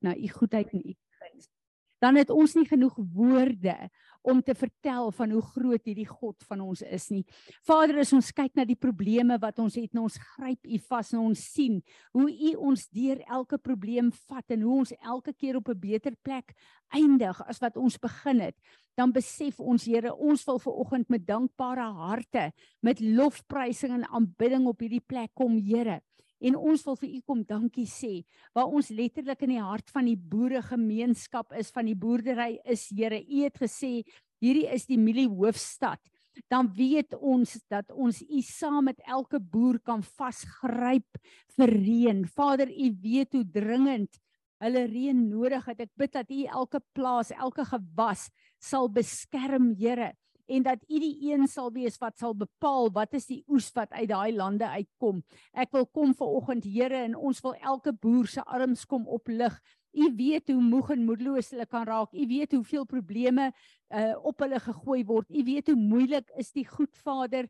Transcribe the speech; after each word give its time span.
na 0.00 0.16
u 0.16 0.28
goedheid 0.28 0.72
en 0.72 0.82
u 0.84 0.94
guns. 1.18 1.48
Dan 1.98 2.14
het 2.14 2.30
ons 2.30 2.54
nie 2.54 2.66
genoeg 2.66 2.94
woorde 3.14 3.74
om 4.22 4.42
te 4.42 4.54
vertel 4.54 5.10
van 5.14 5.30
hoe 5.30 5.42
groot 5.42 5.84
hierdie 5.88 6.08
God 6.08 6.42
van 6.48 6.60
ons 6.60 6.82
is 6.82 7.08
nie. 7.12 7.22
Vader, 7.66 8.00
as 8.02 8.12
ons 8.16 8.30
kyk 8.34 8.58
na 8.58 8.66
die 8.68 8.78
probleme 8.78 9.38
wat 9.40 9.58
ons 9.62 9.78
het, 9.78 9.94
ons 9.98 10.18
gryp 10.34 10.66
U 10.66 10.80
vas 10.90 11.12
en 11.14 11.22
ons 11.30 11.44
sien 11.54 11.78
hoe 12.16 12.26
U 12.28 12.54
ons 12.70 12.84
deur 12.94 13.22
elke 13.26 13.58
probleem 13.62 14.10
vat 14.28 14.54
en 14.54 14.66
hoe 14.66 14.76
ons 14.82 14.94
elke 14.98 15.32
keer 15.32 15.56
op 15.56 15.68
'n 15.68 15.80
beter 15.80 16.14
plek 16.22 16.54
eindig 16.92 17.40
as 17.48 17.60
wat 17.60 17.76
ons 17.76 17.98
begin 17.98 18.40
het. 18.40 18.56
Dan 18.96 19.12
besef 19.12 19.60
ons, 19.60 19.84
Here, 19.84 20.14
ons 20.14 20.44
wil 20.44 20.58
ver 20.58 20.72
oggend 20.72 21.08
met 21.08 21.26
dankbare 21.26 21.92
harte, 21.92 22.52
met 22.82 23.00
lofprysing 23.00 23.92
en 23.92 24.08
aanbidding 24.10 24.66
op 24.66 24.80
hierdie 24.80 25.04
plek 25.06 25.30
kom, 25.34 25.56
Here. 25.58 26.00
En 26.38 26.56
ons 26.56 26.84
wil 26.86 26.96
vir 27.00 27.08
u 27.16 27.20
kom 27.26 27.40
dankie 27.46 27.86
sê 27.90 28.12
waar 28.54 28.70
ons 28.70 28.92
letterlik 28.94 29.42
in 29.46 29.56
die 29.56 29.64
hart 29.64 29.90
van 29.94 30.06
die 30.06 30.18
boeregemeenskap 30.18 31.54
is 31.58 31.72
van 31.74 31.90
die 31.90 31.98
boerdery 31.98 32.58
is 32.64 32.88
Here 32.94 33.18
u 33.18 33.42
het 33.42 33.58
gesê 33.58 34.04
hierdie 34.42 34.68
is 34.70 34.86
die 34.86 35.00
mielie 35.00 35.28
hoofstad. 35.28 36.00
Dan 36.46 36.70
weet 36.70 37.16
ons 37.18 37.56
dat 37.66 37.90
ons 37.90 38.20
u 38.22 38.42
saam 38.46 38.86
met 38.86 39.00
elke 39.02 39.40
boer 39.42 39.80
kan 39.82 40.04
vasgryp 40.06 41.18
vir 41.56 41.74
reën. 41.74 42.22
Vader 42.30 42.70
u 42.70 42.92
weet 43.02 43.34
hoe 43.34 43.42
dringend 43.42 44.20
hulle 44.62 44.84
reën 44.86 45.18
nodig 45.30 45.66
het. 45.66 45.82
Ek 45.82 45.92
bid 45.98 46.14
dat 46.14 46.30
u 46.30 46.44
elke 46.46 46.80
plaas 46.94 47.34
elke 47.34 47.66
gewas 47.66 48.28
sal 48.62 48.86
beskerm 48.86 49.72
Here 49.74 50.12
en 50.48 50.64
dat 50.64 50.84
U 50.88 51.00
die 51.00 51.16
een 51.30 51.46
sal 51.46 51.70
wees 51.72 51.98
wat 52.00 52.18
sal 52.18 52.34
bepaal 52.36 52.90
wat 52.94 53.14
is 53.18 53.28
die 53.28 53.42
oes 53.48 53.68
wat 53.76 53.92
uit 53.92 54.08
daai 54.08 54.32
lande 54.36 54.68
uitkom. 54.68 55.22
Ek 55.52 55.72
wil 55.76 55.86
kom 55.86 56.14
ver 56.16 56.36
oggend 56.40 56.64
Here 56.64 57.04
en 57.04 57.16
ons 57.16 57.40
wil 57.44 57.54
elke 57.60 57.92
boer 57.92 58.26
se 58.26 58.44
arms 58.44 58.86
kom 58.88 59.06
oplig. 59.06 59.54
U 59.92 60.08
weet 60.16 60.48
hoe 60.52 60.62
moeg 60.62 60.92
en 60.94 61.04
moedeloos 61.04 61.50
hulle 61.52 61.66
kan 61.66 61.86
raak. 61.88 62.12
U 62.12 62.26
weet 62.28 62.52
hoeveel 62.56 62.86
probleme 62.86 63.50
uh 63.88 64.14
op 64.22 64.40
hulle 64.44 64.60
gegooi 64.60 65.04
word. 65.04 65.30
U 65.30 65.44
weet 65.44 65.72
hoe 65.72 65.78
moeilik 65.78 66.28
is 66.36 66.52
die 66.52 66.66
goed 66.68 66.96
Vader 67.04 67.48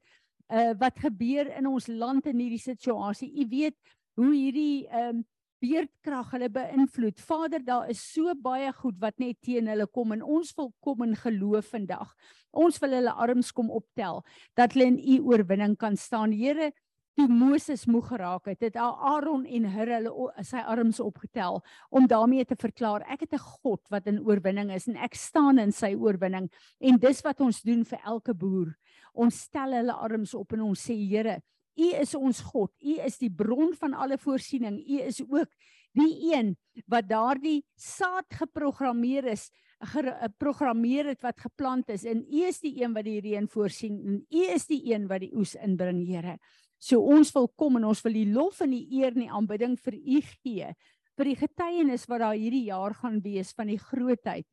uh 0.48 0.75
wat 0.78 0.98
gebeur 0.98 1.50
in 1.56 1.67
ons 1.67 1.87
land 1.87 2.27
in 2.27 2.39
hierdie 2.39 2.62
situasie. 2.62 3.31
U 3.42 3.48
weet 3.48 3.77
hoe 4.19 4.34
hierdie 4.34 4.87
ehm 4.89 5.19
um, 5.22 5.27
beerdkrag 5.62 6.33
hulle 6.34 6.48
beïnvloed. 6.55 7.20
Vader, 7.20 7.62
daar 7.64 7.89
is 7.91 8.03
so 8.14 8.34
baie 8.39 8.70
goed 8.81 8.98
wat 9.03 9.19
net 9.23 9.39
teen 9.45 9.69
hulle 9.70 9.87
kom 9.91 10.15
en 10.15 10.23
ons 10.23 10.53
wil 10.59 10.73
kom 10.84 11.03
in 11.06 11.17
geloof 11.19 11.73
vandag. 11.75 12.12
Ons 12.53 12.78
wil 12.83 12.98
hulle 12.98 13.15
arms 13.27 13.53
kom 13.53 13.70
optel 13.75 14.23
dat 14.59 14.77
hulle 14.77 14.92
in 14.92 14.98
u 14.98 15.19
oorwinning 15.33 15.77
kan 15.78 15.97
staan. 15.97 16.33
Here, 16.33 16.70
toe 17.19 17.27
Moses 17.27 17.83
moeg 17.91 18.12
geraak 18.12 18.47
het, 18.47 18.61
het 18.62 18.77
Aaron 18.78 19.42
en 19.42 19.65
Hur 19.75 19.91
hulle 19.91 20.45
sy 20.47 20.62
arms 20.62 21.00
opgetel 21.03 21.59
om 21.91 22.06
daarmee 22.06 22.47
te 22.47 22.56
verklaar 22.59 23.03
ek 23.11 23.27
het 23.27 23.34
'n 23.34 23.43
God 23.62 23.83
wat 23.91 24.06
in 24.06 24.22
oorwinning 24.22 24.70
is 24.70 24.87
en 24.89 24.97
ek 24.97 25.15
staan 25.15 25.59
in 25.59 25.72
sy 25.72 25.95
oorwinning. 25.95 26.48
En 26.81 26.98
dis 26.98 27.22
wat 27.22 27.41
ons 27.41 27.62
doen 27.62 27.84
vir 27.84 27.98
elke 28.06 28.34
boer. 28.34 28.77
Ons 29.15 29.41
stel 29.41 29.72
hulle 29.72 29.93
arms 29.93 30.34
op 30.34 30.53
en 30.53 30.61
ons 30.61 30.78
sê 30.78 30.95
Here, 30.95 31.43
U 31.79 31.89
is 32.01 32.15
ons 32.19 32.41
God. 32.51 32.73
U 32.83 32.95
is 33.07 33.19
die 33.21 33.31
bron 33.31 33.73
van 33.79 33.95
alle 33.95 34.19
voorsiening. 34.19 34.81
U 34.83 35.01
is 35.07 35.21
ook 35.23 35.51
die 35.97 36.34
een 36.34 36.55
wat 36.91 37.09
daardie 37.09 37.62
saad 37.79 38.27
geprogrammeer 38.34 39.31
is, 39.33 39.48
geprogrammeer 39.79 41.12
het 41.12 41.23
wat 41.23 41.39
geplant 41.41 41.91
is 41.95 42.05
en 42.09 42.25
U 42.27 42.43
is 42.49 42.59
die 42.61 42.75
een 42.83 42.95
wat 42.97 43.06
die 43.06 43.21
reën 43.23 43.47
voorsien 43.49 43.99
en 44.03 44.17
U 44.27 44.45
is 44.55 44.67
die 44.67 44.81
een 44.91 45.06
wat 45.11 45.23
die 45.23 45.31
oes 45.39 45.55
inbring, 45.55 46.03
Here. 46.06 46.39
So 46.79 47.03
ons 47.03 47.31
wil 47.34 47.49
kom 47.59 47.79
en 47.79 47.87
ons 47.87 48.03
wil 48.03 48.15
die 48.19 48.29
lof 48.31 48.61
en 48.62 48.75
die 48.75 48.87
eer 48.99 49.15
en 49.15 49.23
die 49.23 49.31
aanbidding 49.31 49.79
vir 49.79 49.99
U 49.99 50.21
gee 50.27 50.73
vir 51.19 51.31
die 51.33 51.39
getuienis 51.39 52.06
wat 52.11 52.23
daar 52.23 52.37
hierdie 52.39 52.69
jaar 52.69 52.95
gaan 52.95 53.19
wees 53.25 53.51
van 53.59 53.71
die 53.71 53.81
grootheid 53.83 54.47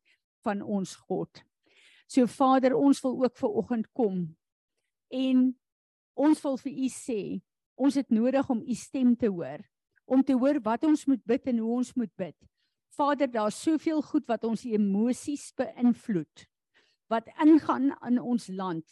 van 0.46 0.62
ons 0.62 0.96
God. 1.08 1.44
So 2.10 2.26
Vader, 2.30 2.74
ons 2.78 3.02
wil 3.06 3.20
ook 3.26 3.38
ver 3.38 3.60
oggend 3.62 3.90
kom 3.98 4.28
en 5.14 5.52
Ons 6.16 6.42
wil 6.44 6.58
vir 6.64 6.74
u 6.74 6.90
sê, 6.92 7.22
ons 7.76 7.96
het 8.00 8.10
nodig 8.10 8.50
om 8.50 8.64
u 8.64 8.76
stem 8.80 9.16
te 9.20 9.28
hoor, 9.28 9.64
om 10.08 10.24
te 10.24 10.34
hoor 10.34 10.62
wat 10.64 10.84
ons 10.88 11.06
moet 11.10 11.24
bid 11.28 11.48
en 11.52 11.60
hoe 11.64 11.78
ons 11.78 11.94
moet 12.00 12.12
bid. 12.18 12.36
Vader, 12.96 13.28
daar's 13.28 13.58
soveel 13.60 14.02
goed 14.02 14.28
wat 14.32 14.46
ons 14.48 14.64
emosies 14.64 15.50
beïnvloed. 15.60 16.46
Wat 17.12 17.28
ingaan 17.44 17.92
in 18.08 18.22
ons 18.22 18.48
land, 18.48 18.86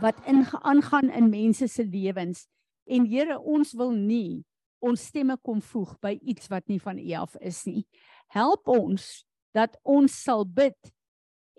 wat 0.00 0.16
ingaan 0.26 1.10
in 1.12 1.28
mense 1.30 1.68
se 1.68 1.84
lewens. 1.84 2.46
En 2.88 3.04
Here, 3.06 3.38
ons 3.38 3.74
wil 3.76 3.92
nie 3.92 4.40
ons 4.80 5.02
stemme 5.10 5.36
kom 5.44 5.60
voeg 5.60 5.92
by 6.00 6.14
iets 6.24 6.48
wat 6.50 6.68
nie 6.72 6.80
van 6.80 6.98
U 6.98 7.10
af 7.20 7.36
is 7.44 7.62
nie. 7.68 7.84
Help 8.32 8.68
ons 8.72 9.26
dat 9.56 9.76
ons 9.84 10.14
sal 10.24 10.46
bid 10.46 10.92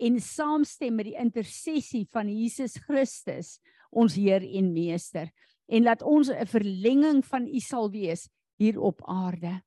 en 0.02 0.18
saamstem 0.24 0.96
met 0.98 1.12
die 1.12 1.20
intersessie 1.22 2.08
van 2.10 2.30
Jesus 2.32 2.80
Christus 2.88 3.60
ons 3.92 4.16
Heer 4.16 4.44
en 4.44 4.72
Meester 4.74 5.30
en 5.72 5.84
laat 5.84 6.02
ons 6.04 6.30
'n 6.30 6.46
verlenging 6.46 7.24
van 7.26 7.48
U 7.48 7.60
sal 7.60 7.92
wees 7.92 8.30
hier 8.58 8.80
op 8.80 9.02
aarde. 9.08 9.62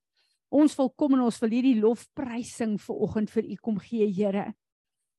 Ons 0.48 0.76
wil 0.76 0.90
kom 0.90 1.14
en 1.14 1.20
ons 1.20 1.38
wil 1.40 1.50
hierdie 1.50 1.80
lofprysing 1.80 2.76
vir 2.80 2.96
oggend 2.96 3.30
vir 3.30 3.44
U 3.44 3.56
kom 3.56 3.78
gee, 3.78 4.06
Here. 4.06 4.54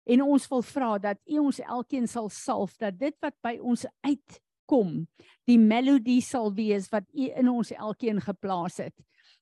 En 0.05 0.21
ons 0.21 0.47
wil 0.47 0.61
vra 0.61 0.97
dat 0.97 1.19
U 1.25 1.39
ons 1.39 1.59
elkeen 1.59 2.07
sal 2.07 2.29
salf 2.29 2.77
dat 2.77 2.97
dit 2.99 3.15
wat 3.21 3.35
by 3.43 3.57
ons 3.59 3.85
uitkom, 4.05 5.07
die 5.45 5.57
melodie 5.57 6.21
sal 6.21 6.53
wees 6.53 6.89
wat 6.93 7.03
U 7.13 7.27
in 7.27 7.49
ons 7.49 7.71
elkeen 7.71 8.21
geplaas 8.21 8.77
het. 8.77 8.95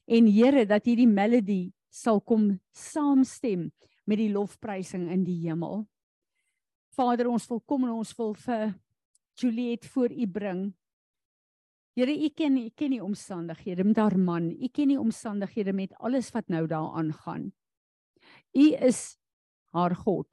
En 0.07 0.27
Here, 0.27 0.65
dat 0.65 0.85
hierdie 0.85 1.07
melodie 1.07 1.73
sal 1.91 2.21
kom 2.21 2.59
saamstem 2.71 3.71
met 4.05 4.17
die 4.17 4.31
lofprysing 4.31 5.09
in 5.11 5.23
die 5.27 5.37
hemel. 5.45 5.85
Vader, 6.95 7.29
ons 7.29 7.45
wil 7.49 7.61
kom 7.65 7.85
en 7.87 7.93
ons 7.99 8.17
wil 8.17 8.33
vir 8.33 8.73
Juliet 9.33 9.85
voor 9.85 10.11
u 10.11 10.27
bring. 10.27 10.75
Here, 11.93 12.23
u 12.23 12.29
ken 12.29 12.57
u 12.57 12.69
ken 12.69 12.89
die 12.89 13.03
omstandighede 13.03 13.83
met 13.83 13.97
haar 13.97 14.17
man. 14.19 14.49
U 14.51 14.67
ken 14.67 14.87
die 14.87 14.99
omstandighede 14.99 15.73
met 15.73 15.93
alles 15.93 16.31
wat 16.31 16.47
nou 16.47 16.67
daar 16.67 16.91
aangaan. 16.93 17.51
U 18.51 18.73
is 18.73 19.17
haar 19.73 19.95
God. 19.95 20.27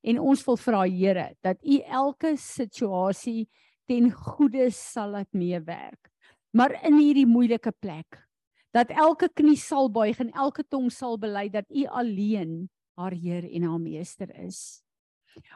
En 0.00 0.20
ons 0.20 0.44
wil 0.44 0.56
vra 0.56 0.84
Here 0.88 1.36
dat 1.40 1.64
u 1.64 1.78
elke 1.78 2.36
situasie 2.36 3.48
ten 3.84 4.10
goeie 4.12 4.70
sal 4.70 5.10
laat 5.10 5.32
meewerk. 5.32 6.10
Maar 6.50 6.84
in 6.84 6.98
hierdie 6.98 7.26
moeilike 7.26 7.72
plek 7.72 8.28
dat 8.74 8.90
elke 8.90 9.28
knie 9.32 9.56
sal 9.56 9.90
buig 9.90 10.18
en 10.18 10.32
elke 10.34 10.64
tong 10.68 10.90
sal 10.92 11.18
bely 11.18 11.48
dat 11.48 11.68
u 11.70 11.84
alleen 11.86 12.70
haar 12.98 13.14
Heer 13.14 13.46
en 13.46 13.62
haar 13.62 13.80
meester 13.80 14.30
is. 14.44 14.83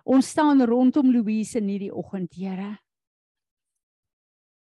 Ons 0.05 0.28
staan 0.28 0.62
rondom 0.66 1.11
Louise 1.12 1.59
in 1.59 1.69
hierdie 1.69 1.94
oggend, 1.94 2.34
Here. 2.34 2.77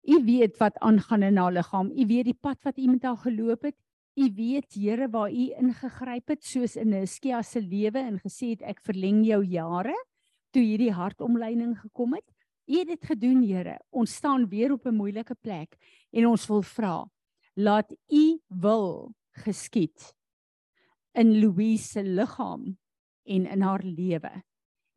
U 0.10 0.18
weet 0.26 0.58
wat 0.58 0.78
aangaan 0.82 1.24
in 1.24 1.38
haar 1.38 1.54
liggaam. 1.54 1.92
U 1.92 2.06
weet 2.08 2.26
die 2.32 2.38
pad 2.38 2.58
wat 2.64 2.78
u 2.78 2.88
met 2.88 3.04
haar 3.04 3.18
geloop 3.18 3.68
het. 3.68 3.78
U 4.20 4.28
weet, 4.36 4.74
Here, 4.74 5.10
waar 5.10 5.32
u 5.32 5.46
ingegryp 5.60 6.34
het 6.34 6.44
soos 6.44 6.76
in 6.76 6.94
Hiskia 6.94 7.42
se 7.44 7.62
lewe 7.62 8.00
en 8.00 8.20
gesê 8.20 8.56
het 8.56 8.62
ek 8.62 8.82
verleng 8.82 9.22
jou 9.28 9.44
jare 9.46 9.96
toe 10.52 10.64
hierdie 10.64 10.94
hartomleiding 10.94 11.78
gekom 11.78 12.18
het. 12.18 12.26
U 12.70 12.78
het 12.80 12.88
dit 12.88 13.06
gedoen, 13.06 13.44
Here. 13.46 13.78
Ons 13.90 14.16
staan 14.16 14.48
weer 14.50 14.74
op 14.74 14.86
'n 14.86 14.96
moeilike 14.96 15.36
plek 15.36 15.78
en 16.12 16.26
ons 16.28 16.48
wil 16.48 16.62
vra, 16.62 17.10
laat 17.56 17.92
u 18.10 18.40
wil 18.48 19.14
geskied 19.32 20.14
in 21.14 21.40
Louise 21.40 21.84
se 21.84 22.04
liggaam 22.04 22.78
en 23.24 23.46
in 23.46 23.62
haar 23.62 23.84
lewe 23.84 24.44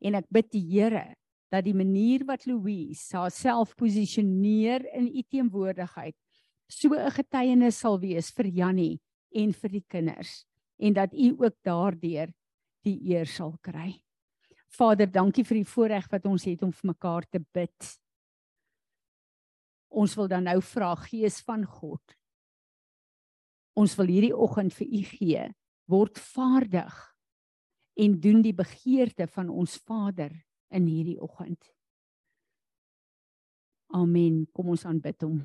en 0.02 0.18
ek 0.18 0.28
bid 0.30 0.50
die 0.52 0.64
Here 0.66 1.14
dat 1.52 1.66
die 1.66 1.76
manier 1.76 2.24
wat 2.28 2.46
Louise 2.48 3.12
haarself 3.16 3.74
posisioneer 3.76 4.86
in 4.96 5.08
u 5.08 5.22
teenwoordigheid 5.22 6.16
so 6.68 6.94
'n 6.94 7.10
getuienis 7.10 7.78
sal 7.78 7.98
wees 8.00 8.30
vir 8.30 8.46
Jannie 8.46 9.00
en 9.34 9.52
vir 9.52 9.70
die 9.70 9.84
kinders 9.88 10.44
en 10.78 10.92
dat 10.92 11.12
u 11.12 11.36
ook 11.38 11.56
daardeur 11.62 12.32
die 12.84 12.98
eer 13.12 13.26
sal 13.26 13.56
kry. 13.62 14.02
Vader, 14.68 15.06
dankie 15.06 15.44
vir 15.44 15.60
die 15.60 15.68
voorreg 15.68 16.08
wat 16.10 16.26
ons 16.26 16.44
het 16.44 16.62
om 16.62 16.72
vir 16.72 16.88
mekaar 16.88 17.26
te 17.30 17.38
bid. 17.38 17.98
Ons 19.90 20.16
wil 20.16 20.28
dan 20.28 20.44
nou 20.44 20.60
vra 20.60 20.94
Gees 20.96 21.40
van 21.40 21.64
God. 21.64 22.02
Ons 23.76 23.96
wil 23.96 24.06
hierdie 24.06 24.36
oggend 24.36 24.72
vir 24.72 24.86
u 24.86 25.02
gee 25.02 25.54
word 25.86 26.18
vaardig 26.18 27.11
en 27.94 28.20
doen 28.20 28.42
die 28.44 28.54
begeerte 28.56 29.26
van 29.26 29.50
ons 29.50 29.76
Vader 29.86 30.32
in 30.72 30.86
hierdie 30.88 31.18
oggend. 31.20 31.60
Amen. 33.92 34.46
Kom 34.56 34.72
ons 34.72 34.86
aanbid 34.88 35.20
hom. 35.26 35.42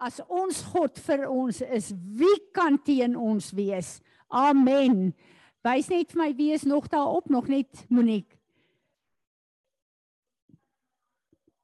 As 0.00 0.18
ons 0.26 0.62
God 0.72 0.98
vir 1.06 1.26
ons 1.28 1.60
is, 1.64 1.92
wie 1.92 2.38
kan 2.56 2.78
teen 2.82 3.14
ons 3.16 3.52
wees? 3.56 3.98
Amen. 4.28 5.12
Wys 5.64 5.90
net 5.92 6.12
vir 6.12 6.20
my 6.20 6.30
wie 6.36 6.50
is 6.56 6.64
nog 6.68 6.88
daarop, 6.92 7.28
nog 7.32 7.48
net 7.52 7.84
Monique. 7.88 8.40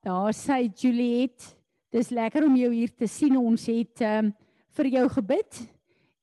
Daar 0.05 0.33
sê 0.33 0.63
Juliet, 0.69 1.45
dis 1.93 2.13
lekker 2.13 2.47
om 2.47 2.55
jou 2.57 2.71
hier 2.73 2.93
te 2.97 3.09
sien. 3.09 3.37
Ons 3.37 3.67
het 3.69 4.01
um, 4.07 4.31
vir 4.77 4.89
jou 4.95 5.05
gebid 5.19 5.61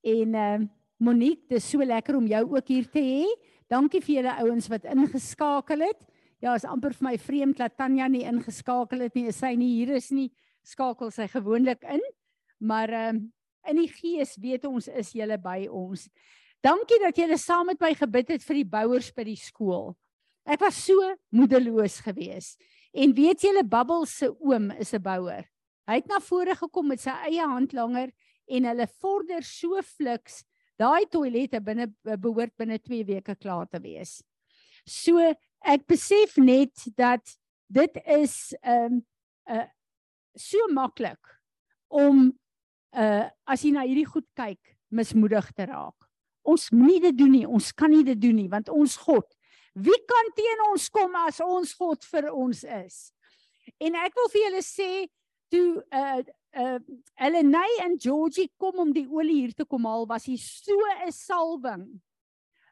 En 0.08 0.34
uh 0.34 0.60
Monique, 0.98 1.46
dis 1.50 1.66
so 1.70 1.86
lekker 1.86 2.18
om 2.18 2.26
jou 2.26 2.44
ook 2.56 2.70
hier 2.74 2.86
te 2.90 3.02
hê. 3.02 3.26
Dankie 3.70 4.02
vir 4.02 4.16
julle 4.16 4.36
ouens 4.42 4.70
wat 4.72 4.88
ingeskakel 4.90 5.84
het. 5.86 6.00
Ja, 6.42 6.56
is 6.58 6.66
amper 6.66 6.96
vir 6.98 7.06
my 7.06 7.16
vreemd 7.22 7.60
dat 7.62 7.76
Tanya 7.78 8.08
nie 8.10 8.24
ingeskakel 8.26 9.04
het 9.06 9.18
nie. 9.18 9.30
Sy 9.34 9.54
nie 9.60 9.76
hier 9.76 9.96
is 9.98 10.10
nie. 10.14 10.32
Skakel 10.66 11.12
sy 11.14 11.28
gewoonlik 11.30 11.86
in. 11.86 12.02
Maar 12.60 12.96
ehm 13.02 13.26
uh, 13.26 13.26
in 13.68 13.82
die 13.82 13.90
gees 13.92 14.38
weet 14.40 14.64
ons 14.64 14.86
is 14.88 15.10
julle 15.12 15.36
by 15.44 15.66
ons. 15.68 16.06
Dankie 16.64 17.02
dat 17.04 17.18
julle 17.20 17.36
saam 17.36 17.68
met 17.68 17.82
my 17.84 17.90
gebid 18.00 18.30
het 18.32 18.46
vir 18.48 18.62
die 18.62 18.70
bouers 18.72 19.10
by 19.12 19.26
die 19.28 19.36
skool. 19.36 19.92
Ek 20.48 20.62
was 20.64 20.80
so 20.88 21.10
moedeloos 21.36 22.00
geweest. 22.06 22.62
En 22.96 23.12
weet 23.12 23.44
julle 23.44 23.66
Bubbles 23.68 24.14
se 24.22 24.30
oom 24.32 24.72
is 24.80 24.94
'n 24.94 25.04
bouer. 25.04 25.44
Hy 25.88 25.96
het 26.00 26.08
na 26.08 26.20
vore 26.20 26.56
gekom 26.56 26.88
met 26.88 27.02
sy 27.02 27.12
eie 27.28 27.44
handlanger 27.44 28.14
en 28.48 28.64
hulle 28.64 28.88
vorder 29.02 29.44
so 29.44 29.82
fliks 29.84 30.46
daai 30.80 31.06
toilette 31.12 31.62
binne 31.64 31.90
behoort 32.06 32.54
binne 32.58 32.80
2 32.80 33.04
weke 33.08 33.36
klaar 33.36 33.68
te 33.68 33.82
wees. 33.82 34.22
So 34.86 35.20
ek 35.66 35.88
besef 35.90 36.38
net 36.38 36.88
dat 36.96 37.38
dit 37.68 37.98
is 38.06 38.54
'n 38.64 38.70
um, 38.72 39.06
uh, 39.50 39.68
so 40.36 40.68
maklik 40.72 41.20
om 41.90 42.32
uh 42.96 43.30
as 43.46 43.64
jy 43.64 43.72
na 43.72 43.86
hierdie 43.86 44.08
goed 44.08 44.28
kyk 44.36 44.78
mismoedig 44.90 45.52
te 45.54 45.66
raak. 45.66 46.08
Ons 46.48 46.70
moenie 46.72 47.02
dit 47.02 47.18
doen 47.18 47.32
nie. 47.32 47.46
Ons 47.48 47.74
kan 47.76 47.92
nie 47.92 48.04
dit 48.04 48.20
doen 48.22 48.36
nie 48.36 48.50
want 48.50 48.70
ons 48.70 48.96
God, 48.98 49.28
wie 49.74 50.00
kan 50.08 50.32
teen 50.36 50.64
ons 50.72 50.90
kom 50.90 51.16
as 51.28 51.42
ons 51.44 51.74
God 51.74 52.04
vir 52.04 52.32
ons 52.32 52.64
is? 52.64 53.12
En 53.84 53.96
ek 53.96 54.16
wil 54.16 54.30
vir 54.32 54.44
julle 54.48 54.64
sê 54.64 54.92
toe 55.52 55.84
uh 55.92 56.24
uh 56.58 56.80
Elena 57.16 57.64
en 57.84 57.96
Georgie 58.00 58.50
kom 58.58 58.80
om 58.80 58.92
die 58.94 59.08
olie 59.10 59.44
hier 59.44 59.56
te 59.56 59.66
kom 59.66 59.86
haal, 59.86 60.08
was 60.10 60.26
hier 60.26 60.42
so 60.42 60.76
'n 61.06 61.12
salwing. 61.12 62.02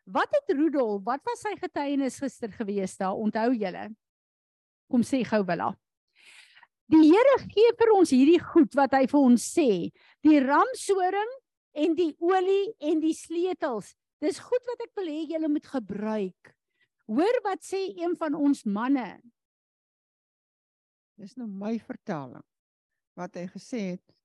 Wat 0.05 0.29
het 0.31 0.57
Rudolf, 0.57 1.03
wat 1.03 1.21
was 1.25 1.41
sy 1.41 1.55
getuienis 1.57 2.19
gister 2.19 2.51
gewees 2.51 2.97
daar? 2.97 3.15
Onthou 3.15 3.53
julle? 3.53 3.95
Kom 4.89 5.01
sê 5.01 5.23
gou 5.25 5.43
Willa. 5.43 5.75
Die 6.87 7.01
Here 7.01 7.37
gee 7.49 7.71
vir 7.77 7.91
ons 7.95 8.11
hierdie 8.11 8.39
goed 8.39 8.75
wat 8.75 8.93
hy 8.93 9.07
vir 9.07 9.19
ons 9.19 9.41
sê. 9.41 9.91
Die 10.21 10.39
ramsoring 10.39 11.31
en 11.73 11.95
die 11.95 12.15
olie 12.19 12.75
en 12.79 12.99
die 12.99 13.13
sleutels. 13.13 13.95
Dis 14.21 14.39
goed 14.39 14.61
wat 14.69 14.81
ek 14.85 14.93
wil 14.95 15.09
hê 15.09 15.25
julle 15.25 15.49
moet 15.49 15.65
gebruik. 15.65 16.53
Hoor 17.07 17.41
wat 17.43 17.63
sê 17.65 17.97
een 17.97 18.15
van 18.15 18.35
ons 18.35 18.63
manne. 18.65 19.21
Dis 21.17 21.35
nou 21.37 21.47
my 21.47 21.79
vertaling 21.79 22.45
wat 23.15 23.37
hy 23.39 23.47
gesê 23.53 23.81
het 23.95 24.15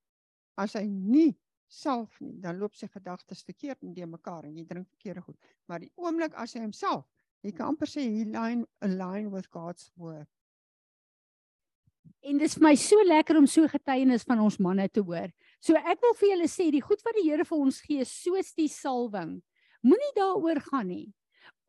as 0.60 0.74
hy 0.76 0.84
nie 0.86 1.30
self 1.70 2.18
nie, 2.20 2.34
dan 2.42 2.58
loop 2.58 2.74
sy 2.76 2.88
gedagtes 2.90 3.44
verkeerd 3.46 3.86
in 3.86 3.94
die 3.94 4.06
mekaar 4.06 4.48
en 4.48 4.56
jy 4.58 4.66
drink 4.66 4.90
verkeerde 4.90 5.22
goed. 5.22 5.38
Maar 5.70 5.84
die 5.84 5.92
oomblik 6.00 6.34
as 6.38 6.56
hy 6.56 6.64
homself, 6.64 7.06
jy 7.46 7.54
kan 7.56 7.72
amper 7.72 7.88
sê 7.88 8.04
he 8.04 8.26
line 8.26 8.66
align 8.84 9.30
with 9.32 9.48
God's 9.54 9.88
word. 9.96 10.28
En 12.26 12.36
dit 12.36 12.44
is 12.44 12.58
my 12.60 12.74
so 12.76 13.00
lekker 13.06 13.38
om 13.38 13.46
so 13.48 13.68
getuienis 13.70 14.26
van 14.28 14.42
ons 14.44 14.58
manne 14.60 14.88
te 14.92 15.00
hoor. 15.04 15.30
So 15.62 15.78
ek 15.78 16.02
wil 16.02 16.12
vir 16.18 16.32
julle 16.34 16.50
sê 16.50 16.68
die 16.74 16.82
goed 16.84 17.00
wat 17.06 17.16
die 17.16 17.24
Here 17.30 17.46
vir 17.48 17.62
ons 17.62 17.80
gee, 17.86 18.04
soos 18.04 18.52
die 18.58 18.68
salwing, 18.68 19.38
moenie 19.86 20.12
daaroor 20.18 20.60
gaan 20.66 20.90
nie. 20.90 21.06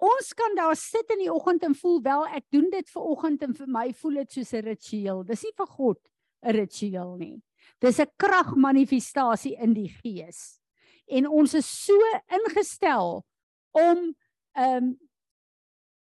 Ons 0.01 0.33
kan 0.33 0.57
daar 0.57 0.75
sit 0.75 1.13
in 1.13 1.21
die 1.21 1.31
oggend 1.31 1.63
en 1.63 1.77
voel 1.77 2.01
wel 2.03 2.25
ek 2.33 2.47
doen 2.51 2.71
dit 2.73 2.87
vir 2.89 3.09
oggend 3.13 3.43
en 3.45 3.53
vir 3.55 3.69
my 3.69 3.91
voel 4.01 4.23
dit 4.23 4.39
soos 4.39 4.53
'n 4.57 4.65
ritueel. 4.65 5.23
Dis 5.23 5.43
nie 5.45 5.53
vir 5.55 5.69
God 5.77 6.10
'n 6.41 6.55
ritueel 6.55 7.15
nie. 7.17 7.41
Dis 7.79 7.99
'n 7.99 8.11
kragmanifestasie 8.17 9.57
in 9.57 9.73
die 9.73 9.89
gees. 9.89 10.59
En 11.07 11.27
ons 11.27 11.53
is 11.53 11.85
so 11.85 11.97
ingestel 12.27 13.25
om 13.71 14.15
ehm 14.55 14.83
um, 14.83 14.99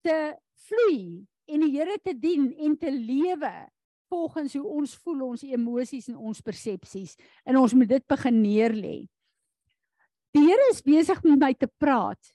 te 0.01 0.37
vloei 0.67 1.25
en 1.45 1.61
die 1.65 1.71
Here 1.77 1.97
te 2.03 2.13
dien 2.13 2.53
en 2.57 2.77
te 2.77 2.91
lewe 2.91 3.53
volgens 4.09 4.53
hoe 4.53 4.65
ons 4.65 4.95
voel, 5.01 5.21
ons 5.21 5.43
emosies 5.43 6.07
en 6.11 6.17
ons 6.17 6.41
persepsies 6.41 7.15
en 7.45 7.57
ons 7.57 7.73
moet 7.73 7.89
dit 7.89 8.07
begin 8.07 8.41
neerlê. 8.41 8.97
Die 10.35 10.45
Here 10.45 10.69
is 10.71 10.83
besig 10.85 11.21
met 11.23 11.39
my 11.39 11.53
te 11.53 11.67
praat 11.67 12.33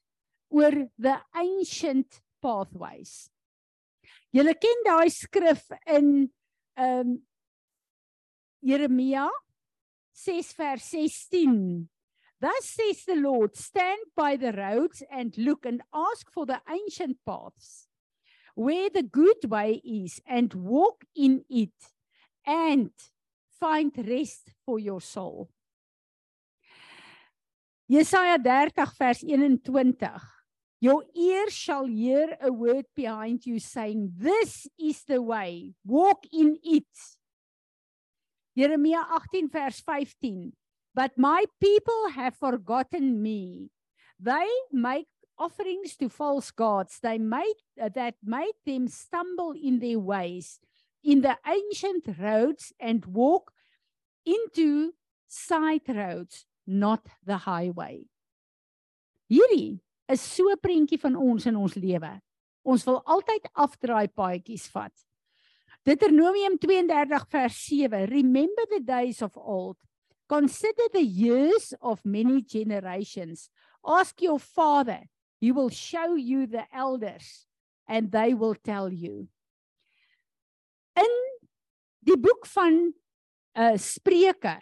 oor 0.50 0.74
the 0.98 1.16
ancient 1.36 2.20
pathways. 2.42 3.30
Julle 4.34 4.54
ken 4.58 4.86
daai 4.86 5.10
skrif 5.10 5.68
in 5.86 6.30
ehm 6.78 7.00
um, 7.00 7.18
Jeremia 8.62 9.28
6 10.12 10.52
vers 10.52 10.82
16. 10.82 11.88
Thus 12.40 12.64
says 12.64 13.04
the 13.06 13.16
Lord, 13.16 13.56
stand 13.56 14.00
by 14.16 14.36
the 14.36 14.52
roads 14.52 15.02
and 15.10 15.36
look 15.36 15.66
and 15.66 15.82
ask 15.92 16.30
for 16.32 16.46
the 16.46 16.60
ancient 16.70 17.18
paths 17.26 17.86
where 18.54 18.90
the 18.90 19.02
good 19.02 19.50
way 19.50 19.80
is 19.84 20.20
and 20.26 20.52
walk 20.54 21.04
in 21.14 21.44
it 21.48 21.72
and 22.46 22.90
find 23.58 23.92
rest 23.96 24.50
for 24.64 24.78
your 24.78 25.00
soul. 25.00 25.48
Jesaja 27.90 28.38
30 28.42 28.72
vers 28.98 29.20
21. 29.20 29.96
Your 30.80 31.04
ear 31.14 31.50
shall 31.50 31.84
hear 31.84 32.38
a 32.40 32.50
word 32.50 32.86
behind 32.96 33.44
you 33.44 33.58
saying, 33.58 34.12
This 34.16 34.66
is 34.78 35.04
the 35.04 35.20
way, 35.20 35.74
walk 35.84 36.24
in 36.32 36.56
it. 36.62 36.86
Jeremia 38.60 39.06
18 39.08 39.48
vers 39.48 39.80
15. 39.80 40.52
But 40.94 41.16
my 41.16 41.44
people 41.60 42.10
have 42.14 42.36
forgotten 42.36 43.22
me. 43.22 43.70
They 44.18 44.48
make 44.70 45.08
offerings 45.38 45.96
to 45.96 46.10
false 46.10 46.50
gods. 46.50 46.98
They 47.00 47.16
made 47.16 47.56
uh, 47.80 47.88
that 47.94 48.16
made 48.22 48.58
them 48.66 48.88
stumble 48.88 49.54
in 49.56 49.78
their 49.78 49.98
ways 49.98 50.60
in 51.02 51.22
the 51.22 51.38
ancient 51.46 52.04
roads 52.18 52.72
and 52.78 53.06
walk 53.06 53.52
into 54.26 54.92
side 55.26 55.88
roads, 55.88 56.44
not 56.66 57.06
the 57.24 57.38
highway. 57.38 58.04
Hierdie 59.30 59.80
is 60.08 60.20
so 60.20 60.50
'n 60.50 60.60
prentjie 60.60 61.00
van 61.00 61.16
ons 61.16 61.46
in 61.46 61.56
ons 61.56 61.74
lewe. 61.74 62.20
Ons 62.62 62.84
wil 62.84 63.00
altyd 63.06 63.48
afdraai 63.54 64.08
paadjies 64.12 64.68
vat. 64.68 64.92
Deuteronomium 65.90 66.56
32 66.56 67.26
vers 67.28 67.56
7 67.66 68.06
Remember 68.06 68.62
the 68.70 68.80
days 68.80 69.22
of 69.22 69.36
old. 69.36 69.76
Consider 70.28 70.86
the 70.92 71.02
years 71.02 71.74
of 71.80 71.98
many 72.04 72.42
generations. 72.42 73.50
Ask 73.84 74.22
your 74.22 74.38
father. 74.38 75.00
He 75.40 75.50
will 75.50 75.70
show 75.70 76.14
you 76.14 76.46
the 76.46 76.62
elders 76.72 77.46
and 77.88 78.12
they 78.12 78.34
will 78.34 78.54
tell 78.54 78.92
you. 78.92 79.26
In 80.94 81.10
die 82.06 82.18
boek 82.18 82.46
van 82.54 82.94
uh 83.58 83.74
Spreuke 83.74 84.60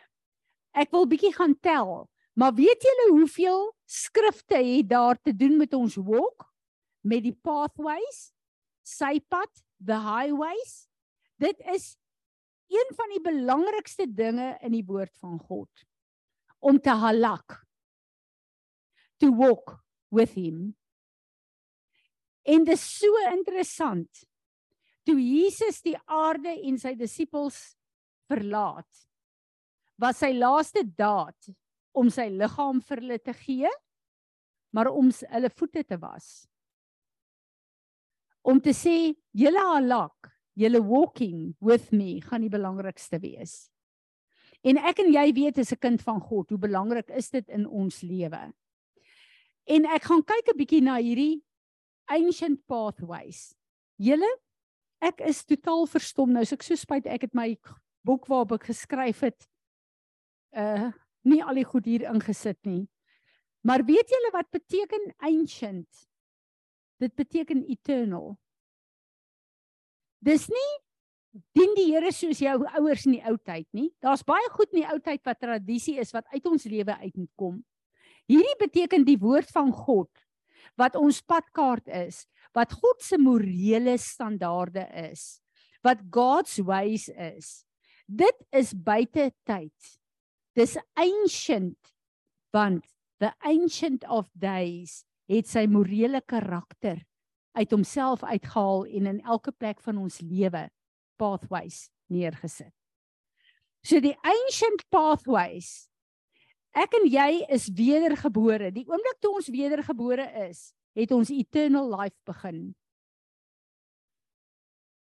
ek 0.72 0.96
wil 0.96 1.04
bietjie 1.12 1.34
gaan 1.36 1.58
tel 1.60 2.08
maar 2.40 2.56
weet 2.56 2.80
julle 2.88 3.08
hoeveel 3.18 3.66
skrifte 3.84 4.56
het 4.56 4.88
daar 4.88 5.20
te 5.20 5.36
doen 5.36 5.60
met 5.60 5.76
ons 5.76 6.00
walk? 6.00 6.48
Met 7.04 7.28
die 7.28 7.36
pathways 7.36 8.30
sy 8.80 9.18
pad 9.28 9.50
the 9.76 9.98
highways 10.00 10.87
Dit 11.38 11.60
is 11.74 11.92
een 12.68 12.90
van 12.98 13.14
die 13.14 13.22
belangrikste 13.22 14.08
dinge 14.10 14.56
in 14.62 14.74
die 14.74 14.84
woord 14.84 15.14
van 15.22 15.38
God 15.38 15.86
om 16.58 16.80
te 16.82 16.90
halak 16.90 17.60
to 19.22 19.30
walk 19.34 19.78
with 20.10 20.34
him. 20.34 20.74
En 22.42 22.64
dit 22.64 22.74
is 22.74 22.84
so 22.98 23.22
interessant. 23.30 24.24
Toe 25.06 25.16
Jesus 25.18 25.80
die 25.84 25.96
aarde 26.04 26.52
en 26.68 26.78
sy 26.80 26.94
disippels 26.98 27.58
verlaat, 28.28 28.88
was 29.98 30.20
sy 30.22 30.32
laaste 30.36 30.84
daad 30.84 31.50
om 31.98 32.10
sy 32.12 32.28
liggaam 32.30 32.82
vir 32.84 33.02
hulle 33.02 33.18
te 33.22 33.34
gee, 33.34 33.70
maar 34.74 34.90
om 34.92 35.08
hulle 35.10 35.50
voete 35.56 35.82
te 35.88 35.98
was. 36.00 36.46
Om 38.46 38.60
te 38.62 38.74
sê, 38.76 39.14
julle 39.36 39.64
halak 39.72 40.30
julle 40.58 40.80
walking 40.82 41.54
with 41.62 41.92
me 41.94 42.18
gaan 42.24 42.42
die 42.42 42.52
belangrikste 42.52 43.20
wees. 43.22 43.68
En 44.66 44.80
ek 44.82 45.04
en 45.04 45.12
jy 45.14 45.30
weet 45.36 45.58
as 45.62 45.72
'n 45.72 45.78
kind 45.78 46.02
van 46.02 46.20
God 46.20 46.50
hoe 46.50 46.58
belangrik 46.58 47.10
is 47.10 47.30
dit 47.30 47.48
in 47.48 47.66
ons 47.66 48.02
lewe. 48.02 48.52
En 49.66 49.84
ek 49.86 50.02
gaan 50.02 50.22
kyk 50.22 50.48
'n 50.48 50.58
bietjie 50.58 50.82
na 50.82 50.96
hierdie 50.98 51.42
ancient 52.10 52.66
pathways. 52.66 53.54
Julle 53.98 54.28
ek 55.00 55.20
is 55.20 55.44
totaal 55.44 55.86
verstom 55.86 56.32
nou. 56.32 56.44
So 56.44 56.54
ek 56.54 56.62
so 56.62 56.74
spyt 56.74 57.06
ek 57.06 57.22
het 57.22 57.34
my 57.34 57.56
boek 58.04 58.26
waarop 58.26 58.52
ek 58.52 58.70
geskryf 58.72 59.20
het 59.20 59.46
uh 60.56 60.90
nie 61.24 61.42
al 61.44 61.54
die 61.54 61.66
goed 61.66 61.84
hier 61.84 62.06
ingesit 62.08 62.58
nie. 62.64 62.88
Maar 63.60 63.84
weet 63.84 64.08
julle 64.08 64.30
wat 64.32 64.50
beteken 64.50 65.12
ancient? 65.18 66.08
Dit 66.98 67.14
beteken 67.14 67.64
eternal. 67.68 68.38
Dis 70.24 70.48
nie 70.50 70.70
dien 71.54 71.74
die 71.76 71.90
Here 71.92 72.10
soos 72.14 72.40
jou 72.42 72.56
ouers 72.78 73.04
in 73.06 73.18
die 73.18 73.24
ou 73.28 73.36
tyd 73.36 73.66
nie. 73.76 73.90
Daar's 74.02 74.24
baie 74.26 74.46
goed 74.54 74.72
in 74.72 74.82
die 74.82 74.88
ou 74.90 74.98
tyd 75.02 75.22
wat 75.26 75.40
tradisie 75.42 75.98
is 76.02 76.14
wat 76.14 76.26
uit 76.34 76.46
ons 76.48 76.66
lewe 76.70 76.96
uitkom. 77.04 77.60
Hierdie 78.28 78.56
beteken 78.60 79.06
die 79.06 79.18
woord 79.20 79.50
van 79.54 79.70
God 79.72 80.10
wat 80.78 80.98
ons 80.98 81.20
padkaart 81.26 81.88
is, 82.06 82.26
wat 82.54 82.74
God 82.76 83.00
se 83.02 83.18
morele 83.18 83.96
standaarde 83.98 84.84
is, 85.10 85.40
wat 85.82 86.02
God's 86.12 86.58
ways 86.66 87.08
is. 87.08 87.62
Dit 88.06 88.36
is 88.54 88.74
buite 88.74 89.30
tyd. 89.46 89.94
Dis 90.58 90.76
ancient 90.98 91.94
want 92.54 92.84
the 93.20 93.30
ancient 93.46 94.06
of 94.08 94.28
days 94.34 95.02
het 95.28 95.48
sy 95.50 95.66
morele 95.70 96.22
karakter 96.24 97.02
uit 97.58 97.74
homself 97.74 98.22
uitgehaal 98.22 98.86
en 98.86 99.12
in 99.16 99.20
elke 99.26 99.52
plek 99.52 99.82
van 99.84 99.98
ons 99.98 100.20
lewe 100.22 100.68
pathways 101.18 101.88
neergesit. 102.06 102.72
So 103.82 104.00
die 104.02 104.16
ancient 104.22 104.86
pathways 104.94 105.88
Ek 106.78 106.92
en 106.98 107.06
jy 107.10 107.44
is 107.54 107.68
wedergebore. 107.74 108.70
Die 108.74 108.84
oomblik 108.86 109.22
toe 109.22 109.38
ons 109.40 109.48
wedergebore 109.50 110.26
is, 110.46 110.68
het 110.98 111.14
ons 111.14 111.30
eternal 111.32 111.88
life 111.90 112.18
begin. 112.28 112.68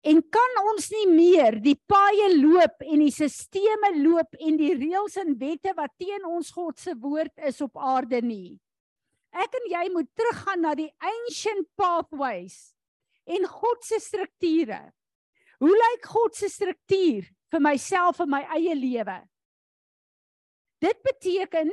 En 0.03 0.19
kan 0.35 0.57
ons 0.73 0.89
nie 0.91 1.07
meer 1.13 1.61
die 1.63 1.77
paaie 1.87 2.33
loop 2.35 2.83
en 2.83 3.05
die 3.05 3.15
sisteme 3.15 3.93
loop 4.01 4.35
en 4.43 4.59
die 4.59 4.73
reëls 4.75 5.21
en 5.23 5.37
wette 5.39 5.71
wat 5.79 5.95
teen 6.01 6.27
ons 6.27 6.51
God 6.51 6.81
se 6.83 6.97
woord 6.99 7.47
is 7.47 7.61
op 7.63 7.79
aarde 7.79 8.19
nie. 8.25 8.59
Ek 9.33 9.55
en 9.57 9.69
jy 9.73 9.85
moet 9.95 10.09
teruggaan 10.19 10.61
na 10.65 10.75
die 10.77 10.91
ancient 11.01 11.69
pathways 11.79 12.75
en 13.25 13.47
God 13.49 13.85
se 13.87 14.01
strukture. 14.03 14.81
Hoe 15.63 15.73
lyk 15.73 16.09
God 16.11 16.37
se 16.37 16.51
struktuur 16.53 17.29
vir 17.53 17.63
myself 17.63 18.21
en 18.21 18.33
my 18.33 18.43
eie 18.59 18.75
lewe? 18.77 19.19
Dit 20.83 20.99
beteken 21.07 21.71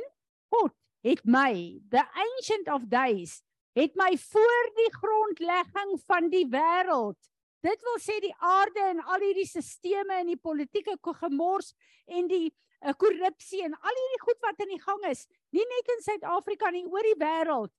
God 0.54 0.76
het 1.04 1.24
my, 1.24 1.80
the 1.90 2.02
ancient 2.24 2.68
of 2.68 2.86
days, 2.88 3.40
het 3.76 3.96
my 3.98 4.12
voor 4.20 4.70
die 4.76 4.90
grondlegging 4.94 5.94
van 6.06 6.28
die 6.32 6.46
wêreld. 6.52 7.18
Dit 7.64 7.82
wil 7.84 7.98
sê 8.00 8.16
die 8.22 8.34
aarde 8.38 8.82
en 8.92 9.02
al 9.04 9.24
hierdie 9.24 9.48
stelsels 9.48 10.14
en 10.16 10.30
die 10.30 10.40
politieke 10.40 10.96
gemors 11.02 11.74
en 12.08 12.28
die 12.28 12.48
uh, 12.48 12.94
korrupsie 12.96 13.64
en 13.66 13.76
al 13.76 14.00
hierdie 14.00 14.22
goed 14.24 14.40
wat 14.46 14.64
in 14.64 14.72
die 14.74 14.82
gang 14.82 15.04
is, 15.10 15.26
nie 15.54 15.66
net 15.66 15.92
in 15.96 16.02
Suid-Afrika 16.04 16.70
nie, 16.74 16.86
oor 16.86 17.06
die 17.06 17.18
wêreld. 17.20 17.72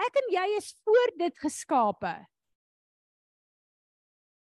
Ek 0.00 0.18
en 0.22 0.30
jy 0.32 0.44
is 0.58 0.72
voor 0.84 1.14
dit 1.20 1.38
geskape. 1.42 2.14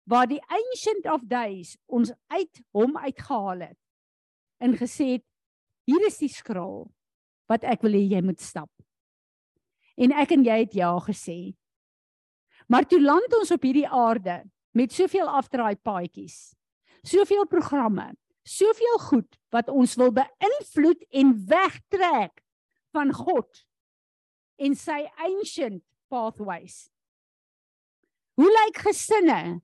Waar 0.08 0.28
die 0.30 0.40
ancient 0.52 1.06
of 1.11 1.25
days 1.28 1.75
ons 1.87 2.12
uit 2.32 2.61
hom 2.76 2.99
uitgehaal 3.00 3.64
het 3.70 3.80
en 4.64 4.76
gesê 4.78 5.16
het 5.16 5.25
hier 5.88 6.04
is 6.06 6.20
die 6.20 6.30
skraal 6.32 6.84
wat 7.50 7.64
ek 7.68 7.82
wil 7.84 7.96
hê 7.96 8.04
jy 8.12 8.20
moet 8.25 8.40
stap. 8.40 8.70
En 10.00 10.12
ek 10.12 10.34
en 10.37 10.44
jy 10.44 10.58
het 10.64 10.76
ja 10.76 10.92
gesê. 11.04 11.54
Maar 12.68 12.87
toe 12.88 13.00
land 13.00 13.32
ons 13.37 13.52
op 13.52 13.64
hierdie 13.64 13.88
aarde 13.88 14.42
met 14.76 14.92
soveel 14.92 15.28
afdraai 15.28 15.76
paadjies, 15.76 16.54
soveel 17.04 17.44
programme, 17.49 18.12
soveel 18.44 18.99
goed 19.08 19.37
wat 19.54 19.68
ons 19.73 19.96
wil 20.00 20.12
beïnvloed 20.16 21.04
en 21.20 21.34
wegtrek 21.49 22.43
van 22.94 23.12
God 23.14 23.64
en 24.62 24.76
sy 24.78 25.02
ancient 25.26 25.82
pathways. 26.12 26.88
Hoe 28.38 28.50
lyk 28.50 28.80
gesinne? 28.86 29.60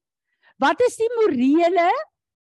Wat 0.60 0.80
is 0.84 0.98
die 1.00 1.08
morele, 1.16 1.88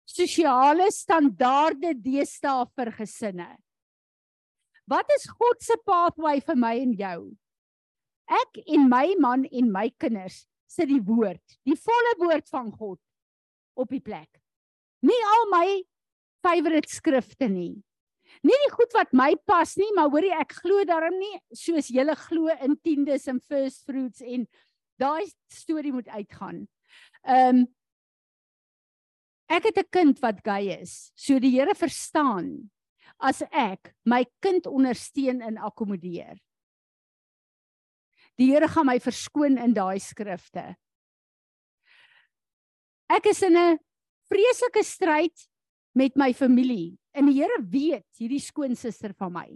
sosiale 0.08 0.88
standaarde 0.92 1.94
deesdae 2.02 2.66
vir 2.76 2.92
gesinne? 2.96 3.48
Wat 4.88 5.08
is 5.16 5.28
God 5.28 5.60
se 5.62 5.76
pathway 5.84 6.40
vir 6.44 6.56
my 6.56 6.74
en 6.80 6.94
jou? 6.96 7.20
Ek 8.28 8.60
en 8.66 8.88
my 8.88 9.14
man 9.20 9.44
en 9.48 9.70
my 9.72 9.88
kinders 10.00 10.46
sit 10.68 10.88
die 10.90 11.00
woord, 11.04 11.44
die 11.64 11.76
volle 11.76 12.14
woord 12.20 12.48
van 12.52 12.72
God 12.72 13.00
op 13.78 13.92
die 13.92 14.02
plek. 14.04 14.28
Nie 15.04 15.18
al 15.32 15.46
my 15.52 15.66
favourite 16.44 16.90
skrifte 16.92 17.48
nie. 17.48 17.76
Nie 18.42 18.58
die 18.64 18.74
goed 18.74 18.92
wat 18.94 19.12
my 19.12 19.34
pas 19.46 19.76
nie, 19.76 19.90
maar 19.96 20.10
hoorie 20.12 20.34
ek 20.34 20.52
glo 20.62 20.84
daarom 20.84 21.16
nie 21.18 21.40
soos 21.54 21.88
julle 21.88 22.14
glo 22.28 22.52
in 22.62 22.76
tiendes 22.76 23.26
en 23.28 23.40
first 23.40 23.84
fruits 23.84 24.20
en 24.20 24.46
daai 24.98 25.26
storie 25.52 25.92
moet 25.92 26.08
uitgaan. 26.08 26.66
Ehm 27.24 27.64
um, 27.64 27.66
Ek 29.48 29.64
het 29.64 29.78
'n 29.78 29.88
kind 29.90 30.18
wat 30.20 30.44
gay 30.44 30.68
is. 30.80 31.10
So 31.16 31.38
die 31.38 31.50
Here 31.56 31.74
verstaan 31.74 32.70
as 33.18 33.42
ek 33.50 33.94
my 34.04 34.26
kind 34.40 34.66
ondersteun 34.66 35.40
en 35.40 35.56
akkommodeer. 35.56 36.36
Die 38.36 38.52
Here 38.52 38.68
gaan 38.68 38.86
my 38.86 39.00
verskoon 39.00 39.56
in 39.58 39.72
daai 39.72 39.98
skrifte. 39.98 40.76
Ek 43.08 43.26
is 43.26 43.42
in 43.42 43.56
'n 43.56 43.78
vreeslike 44.28 44.84
stryd 44.84 45.48
met 45.98 46.18
my 46.18 46.30
familie. 46.36 46.96
En 47.16 47.26
die 47.26 47.40
Here 47.40 47.58
weet 47.66 48.06
hierdie 48.20 48.42
skoonsister 48.42 49.14
van 49.18 49.34
my 49.34 49.48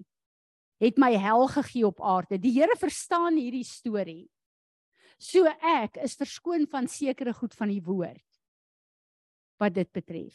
het 0.83 0.99
my 0.99 1.13
hel 1.15 1.47
gegee 1.47 1.87
op 1.87 2.01
aarde. 2.03 2.41
Die 2.43 2.51
Here 2.57 2.75
verstaan 2.79 3.37
hierdie 3.39 3.67
storie. 3.67 4.27
So 5.23 5.47
ek 5.63 6.01
is 6.03 6.19
verskoon 6.19 6.67
van 6.67 6.89
sekere 6.91 7.31
goed 7.37 7.55
van 7.55 7.71
die 7.71 7.83
woord 7.87 8.25
wat 9.63 9.77
dit 9.77 9.87
betref. 9.95 10.35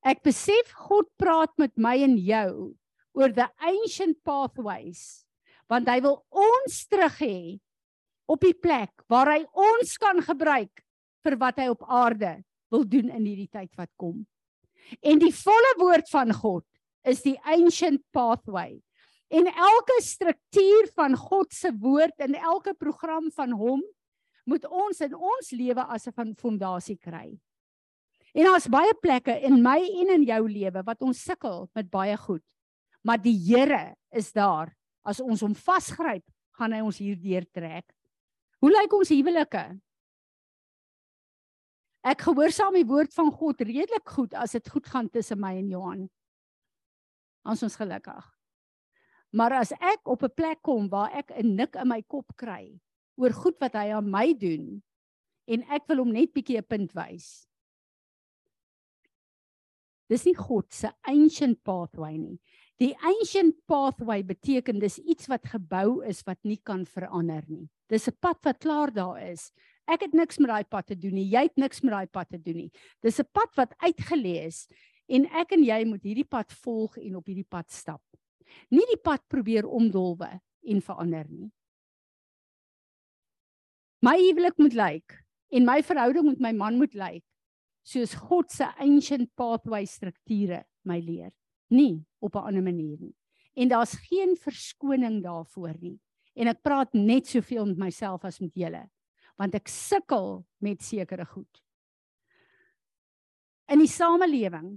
Ek 0.00 0.22
besef 0.24 0.70
God 0.88 1.10
praat 1.20 1.52
met 1.60 1.74
my 1.76 1.98
en 2.00 2.16
jou 2.16 2.72
oor 3.12 3.34
the 3.36 3.50
ancient 3.60 4.16
pathways 4.24 5.26
want 5.70 5.90
hy 5.92 6.00
wil 6.02 6.22
ons 6.32 6.78
terug 6.88 7.20
hê 7.20 7.40
op 8.30 8.40
die 8.42 8.56
plek 8.56 9.04
waar 9.12 9.34
hy 9.34 9.42
ons 9.52 9.92
kan 10.00 10.24
gebruik 10.24 10.82
vir 11.20 11.36
wat 11.36 11.60
hy 11.60 11.68
op 11.68 11.84
aarde 11.84 12.38
wil 12.72 12.86
doen 12.88 13.10
in 13.12 13.26
hierdie 13.26 13.50
tyd 13.50 13.70
wat 13.76 13.90
kom. 14.00 14.22
En 15.02 15.18
die 15.18 15.34
volle 15.34 15.74
woord 15.78 16.08
van 16.10 16.32
God 16.34 16.64
is 17.06 17.22
die 17.22 17.38
ancient 17.44 18.02
pathway. 18.12 18.80
En 19.30 19.46
elke 19.46 20.00
struktuur 20.02 20.90
van 20.94 21.14
God 21.16 21.52
se 21.54 21.70
woord 21.78 22.18
in 22.18 22.34
elke 22.34 22.74
program 22.74 23.30
van 23.30 23.54
hom 23.54 23.82
moet 24.50 24.66
ons 24.66 25.00
in 25.06 25.14
ons 25.14 25.52
lewe 25.54 25.84
as 25.86 26.08
'n 26.08 26.34
fondasie 26.34 26.98
kry. 26.98 27.38
En 28.34 28.46
daar's 28.46 28.68
baie 28.70 28.94
plekke 29.02 29.34
in 29.42 29.62
my 29.62 29.78
en 29.78 30.14
in 30.14 30.24
jou 30.24 30.48
lewe 30.48 30.82
wat 30.86 31.02
ons 31.02 31.22
sukkel 31.22 31.68
met 31.74 31.90
baie 31.90 32.16
goed. 32.16 32.44
Maar 33.02 33.18
die 33.22 33.36
Here 33.36 33.96
is 34.10 34.32
daar. 34.32 34.74
As 35.02 35.20
ons 35.20 35.40
hom 35.40 35.54
vasgryp, 35.54 36.24
gaan 36.58 36.72
hy 36.72 36.80
ons 36.84 36.98
hierdeur 36.98 37.46
trek. 37.52 37.86
Hoe 38.60 38.70
lyk 38.70 38.92
ons 38.92 39.08
huwelike? 39.08 39.80
Ek 42.00 42.22
gehoorsaam 42.24 42.74
die 42.78 42.88
woord 42.88 43.12
van 43.12 43.28
God 43.32 43.60
redelik 43.60 44.08
goed 44.08 44.34
as 44.34 44.56
dit 44.56 44.68
goed 44.72 44.86
gaan 44.88 45.08
tussen 45.12 45.40
my 45.40 45.52
en 45.58 45.68
Johan. 45.68 46.06
Ons 47.44 47.62
is 47.62 47.76
gelukkig. 47.76 48.24
Maar 49.36 49.60
as 49.60 49.72
ek 49.72 50.08
op 50.08 50.24
'n 50.24 50.34
plek 50.34 50.62
kom 50.62 50.88
waar 50.88 51.12
ek 51.12 51.30
'n 51.30 51.56
nik 51.56 51.76
in 51.76 51.88
my 51.88 52.02
kop 52.02 52.36
kry 52.36 52.80
oor 53.16 53.32
goed 53.32 53.60
wat 53.60 53.74
hy 53.74 53.92
aan 53.92 54.10
my 54.10 54.32
doen 54.32 54.82
en 55.46 55.62
ek 55.70 55.86
wil 55.88 55.98
hom 55.98 56.12
net 56.12 56.32
bietjie 56.32 56.58
'n 56.58 56.64
punt 56.64 56.92
wys, 56.94 57.50
Dis 60.10 60.26
nie 60.26 60.34
God 60.34 60.66
se 60.74 60.90
ancient 61.06 61.60
pathway 61.62 62.16
nie. 62.18 62.38
Die 62.82 62.90
ancient 63.06 63.60
pathway 63.70 64.24
beteken 64.26 64.80
dis 64.82 64.98
iets 64.98 65.28
wat 65.30 65.46
gebou 65.52 66.00
is 66.08 66.24
wat 66.26 66.40
nie 66.42 66.58
kan 66.66 66.82
verander 66.88 67.44
nie. 67.46 67.68
Dis 67.88 68.08
'n 68.08 68.18
pad 68.20 68.38
wat 68.42 68.58
klaar 68.58 68.90
daar 68.90 69.22
is. 69.22 69.52
Ek 69.90 70.04
het 70.06 70.14
niks 70.14 70.38
met 70.38 70.52
daai 70.52 70.64
pad 70.64 70.86
te 70.86 70.96
doen 70.98 71.16
nie. 71.18 71.26
Jy 71.32 71.42
het 71.48 71.56
niks 71.58 71.82
met 71.82 71.94
daai 71.96 72.06
pad 72.06 72.28
te 72.30 72.38
doen 72.38 72.56
nie. 72.56 72.70
Dis 73.02 73.18
'n 73.20 73.28
pad 73.32 73.50
wat 73.56 73.74
uitgelê 73.82 74.46
is 74.46 74.68
en 75.08 75.26
ek 75.26 75.52
en 75.52 75.64
jy 75.64 75.84
moet 75.84 76.02
hierdie 76.02 76.28
pad 76.28 76.52
volg 76.52 76.96
en 76.98 77.16
op 77.16 77.26
hierdie 77.26 77.48
pad 77.48 77.70
stap. 77.70 78.02
Nie 78.70 78.86
die 78.90 79.00
pad 79.02 79.26
probeer 79.28 79.66
omdolwe 79.66 80.40
en 80.62 80.80
verander 80.80 81.26
nie. 81.28 81.50
My 84.02 84.16
huwelik 84.16 84.58
moet 84.58 84.74
lyk 84.74 85.24
en 85.50 85.66
my 85.66 85.82
verhouding 85.82 86.26
met 86.30 86.40
my 86.40 86.52
man 86.52 86.78
moet 86.78 86.94
lyk 86.94 87.24
soos 87.82 88.14
God 88.14 88.50
se 88.52 88.66
ancient 88.78 89.30
pathway 89.36 89.86
strukture 89.86 90.64
my 90.84 91.00
leer, 91.00 91.32
nie 91.70 92.04
op 92.20 92.36
'n 92.36 92.46
ander 92.46 92.62
manier 92.62 92.98
nie. 93.00 93.14
En 93.56 93.68
daar's 93.68 93.94
geen 93.94 94.36
verskoning 94.36 95.22
daarvoor 95.22 95.74
nie. 95.80 95.98
En 96.34 96.46
ek 96.46 96.62
praat 96.62 96.94
net 96.94 97.26
soveel 97.26 97.66
met 97.66 97.78
myself 97.78 98.24
as 98.24 98.40
met 98.40 98.54
julle, 98.54 98.88
want 99.40 99.56
ek 99.56 99.70
sukkel 99.72 100.42
met 100.60 100.84
sekere 100.84 101.24
goed. 101.24 101.62
In 103.72 103.80
die 103.80 103.88
samelewing. 103.88 104.74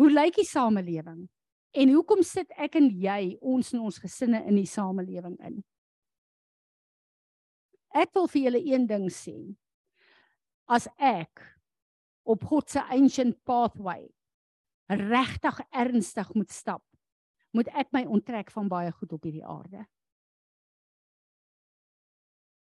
Hoe 0.00 0.10
lyk 0.12 0.36
die 0.36 0.48
samelewing? 0.48 1.24
En 1.70 1.92
hoekom 1.94 2.24
sit 2.26 2.50
ek 2.58 2.76
en 2.80 2.90
jy 3.00 3.36
ons 3.40 3.72
en 3.72 3.86
ons 3.86 4.00
gesinne 4.02 4.42
in 4.50 4.58
die 4.58 4.68
samelewing 4.68 5.38
in? 5.46 5.60
Ek 7.96 8.12
wil 8.14 8.28
vir 8.30 8.46
julle 8.46 8.62
een 8.66 8.86
ding 8.90 9.06
sê. 9.14 9.36
As 10.70 10.88
ek 10.98 11.42
op 12.30 12.44
God 12.50 12.70
se 12.70 12.82
ancient 12.92 13.38
pathway 13.46 14.04
regtig 14.90 15.62
ernstig 15.70 16.30
moet 16.34 16.50
stap 16.50 16.84
moet 17.54 17.70
ek 17.78 17.90
my 17.94 18.04
onttrek 18.06 18.50
van 18.54 18.68
baie 18.70 18.90
goed 18.94 19.12
op 19.14 19.24
hierdie 19.26 19.46
aarde. 19.46 19.86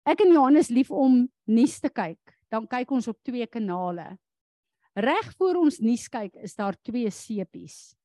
Ek 0.07 0.21
en 0.23 0.33
Johannes 0.33 0.69
lief 0.69 0.91
om 0.91 1.23
nuus 1.49 1.79
te 1.79 1.89
kyk. 1.89 2.37
Dan 2.49 2.67
kyk 2.67 2.91
ons 2.91 3.07
op 3.07 3.19
twee 3.23 3.45
kanale. 3.47 4.17
Reg 4.95 5.33
voor 5.37 5.61
ons 5.61 5.79
nuus 5.79 6.07
kyk 6.09 6.35
is 6.43 6.55
daar 6.57 6.75
twee 6.81 7.09
sepies. 7.13 7.95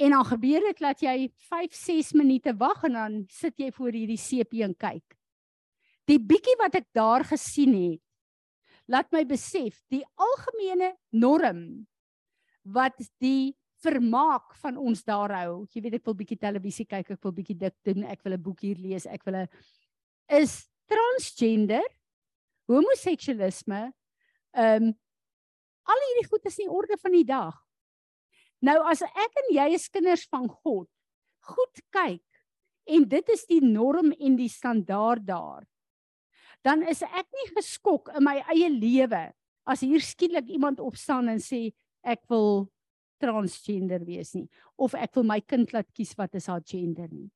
En 0.00 0.14
dan 0.16 0.24
gebeur 0.24 0.64
dit 0.64 0.78
dat 0.80 1.02
jy 1.04 1.16
5, 1.50 1.74
6 1.76 2.12
minute 2.16 2.54
wag 2.56 2.84
en 2.88 2.96
dan 2.96 3.16
sit 3.28 3.58
jy 3.60 3.70
voor 3.76 3.92
hierdie 3.92 4.20
sepie 4.20 4.62
en 4.64 4.72
kyk. 4.72 5.16
Die 6.08 6.18
bietjie 6.18 6.56
wat 6.60 6.78
ek 6.80 6.88
daar 6.96 7.24
gesien 7.28 7.74
het, 7.76 8.00
laat 8.90 9.10
my 9.12 9.22
besef 9.28 9.76
die 9.92 10.02
algemene 10.18 10.94
norm 11.12 11.86
wat 12.64 12.96
die 13.22 13.54
vermaak 13.80 14.56
van 14.60 14.76
ons 14.80 15.04
daar 15.06 15.32
hou. 15.38 15.52
Jy 15.72 15.84
weet 15.84 15.98
ek 16.00 16.08
wil 16.08 16.16
bietjie 16.18 16.40
televisie 16.40 16.86
kyk, 16.88 17.14
ek 17.14 17.22
wil 17.24 17.36
bietjie 17.36 17.56
dik 17.60 17.76
doen, 17.86 18.04
ek 18.04 18.24
wil 18.24 18.34
'n 18.36 18.42
boek 18.42 18.60
hier 18.60 18.76
lees, 18.76 19.06
ek 19.06 19.24
wil 19.24 19.36
'n 19.36 19.48
is 20.30 20.64
transgender, 20.90 21.86
homoseksualisme, 22.70 23.90
ehm 24.54 24.90
um, 24.90 24.92
al 25.90 26.02
hierdie 26.06 26.28
goed 26.30 26.44
is 26.46 26.58
nie 26.60 26.68
orde 26.70 26.94
van 27.02 27.14
die 27.16 27.26
dag. 27.26 27.56
Nou 28.62 28.76
as 28.86 29.00
ek 29.02 29.38
en 29.42 29.48
jy 29.56 29.64
is 29.74 29.88
kinders 29.90 30.26
van 30.30 30.46
God, 30.46 30.86
goed 31.50 31.82
kyk 31.90 32.22
en 32.90 33.06
dit 33.08 33.32
is 33.34 33.42
die 33.48 33.62
norm 33.64 34.12
en 34.12 34.36
die 34.38 34.50
standaard 34.52 35.24
daar. 35.26 35.64
Dan 36.62 36.84
is 36.86 37.02
ek 37.02 37.26
nie 37.34 37.48
geskok 37.56 38.12
in 38.14 38.26
my 38.26 38.36
eie 38.52 38.68
lewe 38.70 39.24
as 39.66 39.82
hier 39.86 40.02
skielik 40.04 40.50
iemand 40.52 40.82
opstaan 40.84 41.30
en 41.32 41.40
sê 41.42 41.70
ek 42.06 42.22
wil 42.30 42.68
transgender 43.20 44.04
wees 44.06 44.32
nie 44.36 44.46
of 44.80 44.94
ek 44.96 45.16
wil 45.18 45.26
my 45.28 45.40
kind 45.44 45.72
laat 45.76 45.88
kies 45.96 46.14
wat 46.18 46.36
is 46.38 46.48
haar 46.52 46.62
gender 46.64 47.08
nie. 47.10 47.28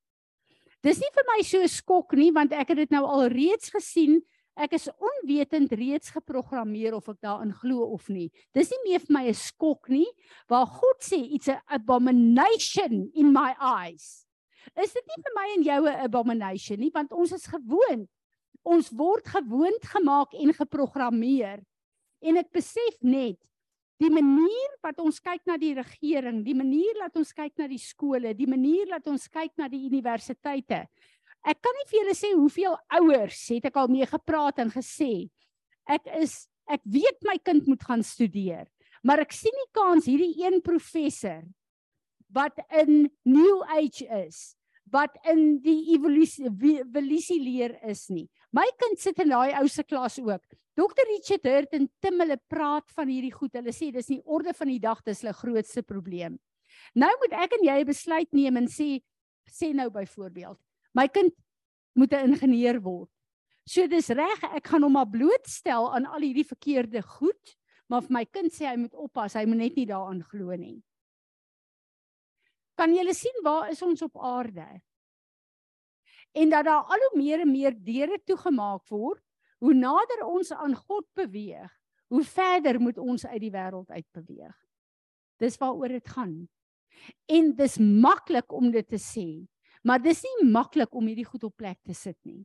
Dis 0.85 1.01
nie 1.01 1.13
vir 1.17 1.25
my 1.31 1.41
so 1.49 1.65
skok 1.71 2.13
nie 2.19 2.31
want 2.37 2.53
ek 2.53 2.75
het 2.75 2.83
dit 2.83 2.91
nou 2.93 3.07
al 3.09 3.31
reeds 3.33 3.73
gesien. 3.73 4.19
Ek 4.55 4.77
is 4.77 4.87
onwetend 4.93 5.73
reeds 5.75 6.13
geprogrammeer 6.15 6.95
of 6.95 7.09
ek 7.11 7.23
daarin 7.25 7.55
glo 7.57 7.89
of 7.97 8.11
nie. 8.13 8.29
Dis 8.55 8.69
nie 8.71 8.83
meer 8.85 9.01
vir 9.03 9.15
my 9.17 9.25
'n 9.27 9.35
skok 9.35 9.89
nie 9.89 10.07
waar 10.47 10.67
God 10.67 11.01
sê 11.01 11.19
it's 11.35 11.49
a 11.49 11.63
abomination 11.67 13.11
in 13.15 13.33
my 13.33 13.57
eyes. 13.59 14.27
Is 14.77 14.93
dit 14.93 15.03
nie 15.09 15.23
vir 15.25 15.35
my 15.35 15.47
en 15.57 15.65
jou 15.65 15.81
'n 15.89 16.05
abomination 16.05 16.79
nie 16.79 16.93
want 16.93 17.13
ons 17.13 17.33
is 17.33 17.47
gewoond. 17.47 18.09
Ons 18.65 18.91
word 18.91 19.27
gewoond 19.27 19.83
gemaak 19.83 20.35
en 20.35 20.53
geprogrammeer. 20.53 21.65
En 22.23 22.37
ek 22.37 22.53
besef 22.53 23.03
net 23.03 23.41
Die 24.03 24.11
manier 24.11 24.73
wat 24.83 24.99
ons 25.03 25.21
kyk 25.23 25.45
na 25.47 25.57
die 25.61 25.75
regering, 25.77 26.43
die 26.47 26.57
manier 26.57 26.99
wat 27.03 27.15
ons 27.21 27.31
kyk 27.37 27.53
na 27.61 27.69
die 27.71 27.81
skole, 27.81 28.35
die 28.35 28.49
manier 28.51 28.91
wat 28.91 29.07
ons 29.11 29.29
kyk 29.31 29.53
na 29.61 29.69
die 29.71 29.85
universiteite. 29.87 30.85
Ek 31.45 31.61
kan 31.63 31.77
nie 31.79 31.87
vir 31.91 32.01
julle 32.01 32.17
sê 32.17 32.33
hoeveel 32.35 32.75
ouers 32.99 33.43
het 33.53 33.69
ek 33.69 33.79
al 33.79 33.93
mee 33.93 34.09
gepraat 34.09 34.59
en 34.65 34.73
gesê 34.73 35.29
ek 35.85 36.09
is 36.23 36.47
ek 36.65 36.81
weet 36.89 37.21
my 37.29 37.37
kind 37.45 37.67
moet 37.69 37.83
gaan 37.85 38.03
studeer, 38.03 38.65
maar 39.05 39.21
ek 39.21 39.35
sien 39.37 39.53
nie 39.53 39.71
kans 39.77 40.09
hierdie 40.09 40.33
een 40.41 40.63
professor 40.65 41.43
wat 42.33 42.57
in 42.73 43.11
new 43.29 43.59
age 43.77 44.09
is 44.25 44.55
wat 44.93 45.17
in 45.31 45.59
die 45.65 45.95
evolusie 45.95 46.49
evolusie 46.49 47.41
leer 47.41 47.77
is 47.89 48.07
nie. 48.13 48.27
My 48.55 48.69
kind 48.79 49.01
sit 49.03 49.19
in 49.19 49.33
daai 49.35 49.57
ou 49.59 49.67
se 49.69 49.83
klas 49.83 50.21
ook. 50.23 50.45
Dr 50.79 51.07
Richard 51.11 51.47
Hurt 51.47 51.75
en 51.75 51.89
Tim 52.03 52.21
hulle 52.23 52.37
praat 52.51 52.87
van 52.95 53.11
hierdie 53.11 53.33
goed. 53.35 53.55
Hulle 53.55 53.75
sê 53.75 53.91
dis 53.95 54.11
nie 54.13 54.21
orde 54.25 54.55
van 54.55 54.71
die 54.71 54.81
dag 54.83 55.01
dis 55.07 55.23
hulle 55.23 55.35
grootste 55.35 55.83
probleem. 55.87 56.39
Nou 56.99 57.11
moet 57.23 57.35
ek 57.45 57.59
en 57.59 57.67
jy 57.67 57.81
'n 57.81 57.87
besluit 57.87 58.31
neem 58.33 58.57
en 58.57 58.67
sê 58.67 59.03
sê 59.51 59.75
nou 59.75 59.91
byvoorbeeld, 59.91 60.59
my 60.95 61.07
kind 61.09 61.33
moet 61.95 62.13
'n 62.13 62.33
ingenieur 62.33 62.81
word. 62.81 63.11
So 63.67 63.87
dis 63.87 64.11
reg, 64.11 64.43
ek 64.57 64.67
gaan 64.67 64.83
hom 64.83 64.93
maar 64.93 65.07
blootstel 65.07 65.93
aan 65.95 66.07
al 66.07 66.21
hierdie 66.21 66.47
verkeerde 66.47 67.03
goed, 67.03 67.57
maar 67.89 68.03
vir 68.03 68.13
my 68.13 68.25
kind 68.25 68.53
sê 68.53 68.67
hy 68.67 68.77
moet 68.77 68.95
oppas, 68.95 69.35
hy 69.35 69.47
moet 69.47 69.57
net 69.57 69.77
nie 69.77 69.87
daaraan 69.87 70.23
glo 70.23 70.57
nie. 70.57 70.83
Kan 72.77 72.95
julle 72.95 73.15
sien 73.15 73.43
waar 73.43 73.71
is 73.71 73.83
ons 73.83 74.03
op 74.03 74.17
aarde? 74.17 74.83
En 76.35 76.51
dat 76.51 76.67
daar 76.67 76.83
al 76.91 77.05
hoe 77.09 77.21
meer 77.21 77.45
en 77.45 77.51
meer 77.51 77.75
deure 77.79 78.19
toegemaak 78.27 78.89
word, 78.91 79.23
hoe 79.63 79.75
nader 79.75 80.25
ons 80.27 80.51
aan 80.53 80.75
God 80.75 81.07
beweeg, 81.15 81.71
hoe 82.11 82.25
verder 82.27 82.81
moet 82.83 82.99
ons 82.99 83.27
uit 83.27 83.41
die 83.41 83.53
wêreld 83.55 83.91
uit 83.91 84.07
beweeg. 84.13 84.57
Dis 85.41 85.57
waaroor 85.63 85.95
dit 85.95 86.09
gaan. 86.11 86.35
En 87.31 87.53
dis 87.57 87.79
maklik 87.79 88.53
om 88.53 88.71
dit 88.75 88.87
te 88.89 88.99
sê, 89.01 89.47
maar 89.83 90.03
dis 90.03 90.23
nie 90.25 90.51
maklik 90.51 90.95
om 90.95 91.07
hierdie 91.07 91.29
goed 91.29 91.47
op 91.47 91.57
plek 91.57 91.79
te 91.87 91.95
sit 91.95 92.19
nie. 92.27 92.43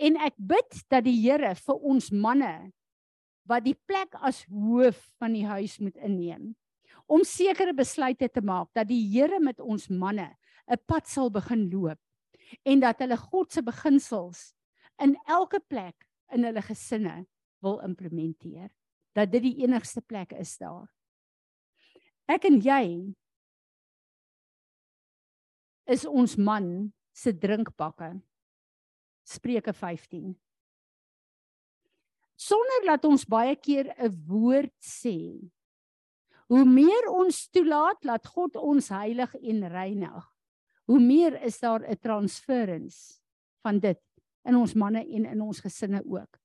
En 0.00 0.16
ek 0.24 0.34
bid 0.36 0.80
dat 0.90 1.04
die 1.04 1.18
Here 1.20 1.54
vir 1.54 1.84
ons 1.92 2.10
manne 2.10 2.72
wat 3.48 3.64
die 3.66 3.76
plek 3.86 4.14
as 4.22 4.42
hoof 4.48 4.98
van 5.20 5.34
die 5.36 5.46
huis 5.46 5.78
moet 5.82 5.98
inneem 6.00 6.52
om 7.10 7.24
sekere 7.26 7.74
besluite 7.76 8.28
te 8.30 8.42
maak 8.44 8.70
dat 8.76 8.88
die 8.88 9.02
Here 9.12 9.40
met 9.42 9.60
ons 9.60 9.88
manne 9.90 10.30
'n 10.70 10.78
pad 10.86 11.06
sal 11.06 11.30
begin 11.30 11.70
loop 11.70 12.00
en 12.62 12.80
dat 12.80 12.98
hulle 12.98 13.16
God 13.16 13.52
se 13.52 13.62
beginsels 13.62 14.52
in 15.02 15.16
elke 15.26 15.60
plek 15.60 16.06
in 16.32 16.44
hulle 16.44 16.62
gesinne 16.62 17.26
wil 17.62 17.80
implementeer. 17.80 18.70
Dat 19.12 19.32
dit 19.32 19.42
die 19.42 19.56
enigste 19.64 20.00
plek 20.00 20.32
is 20.32 20.56
daar. 20.58 20.88
Ek 22.26 22.44
en 22.48 22.60
jy 22.60 23.14
is 25.90 26.06
ons 26.06 26.36
man 26.36 26.92
se 27.12 27.32
drinkbakke. 27.36 28.14
Spreuke 29.28 29.72
15. 29.72 30.32
Sonder 32.36 32.86
dat 32.86 33.04
ons 33.04 33.26
baie 33.28 33.56
keer 33.56 33.92
'n 33.98 34.14
woord 34.26 34.74
sê 34.80 35.50
Hoe 36.52 36.64
meer 36.68 37.06
ons 37.08 37.48
toelaat 37.48 38.02
dat 38.04 38.26
God 38.26 38.56
ons 38.56 38.88
heilig 38.88 39.34
en 39.34 39.68
reinig, 39.68 40.31
hoe 40.84 41.00
meer 41.00 41.42
is 41.42 41.60
daar 41.60 41.82
'n 41.88 41.98
transference 42.00 43.20
van 43.62 43.78
dit 43.78 43.98
in 44.44 44.56
ons 44.56 44.74
manne 44.74 45.04
en 45.06 45.24
in 45.24 45.40
ons 45.40 45.60
gesinne 45.60 46.02
ook. 46.04 46.38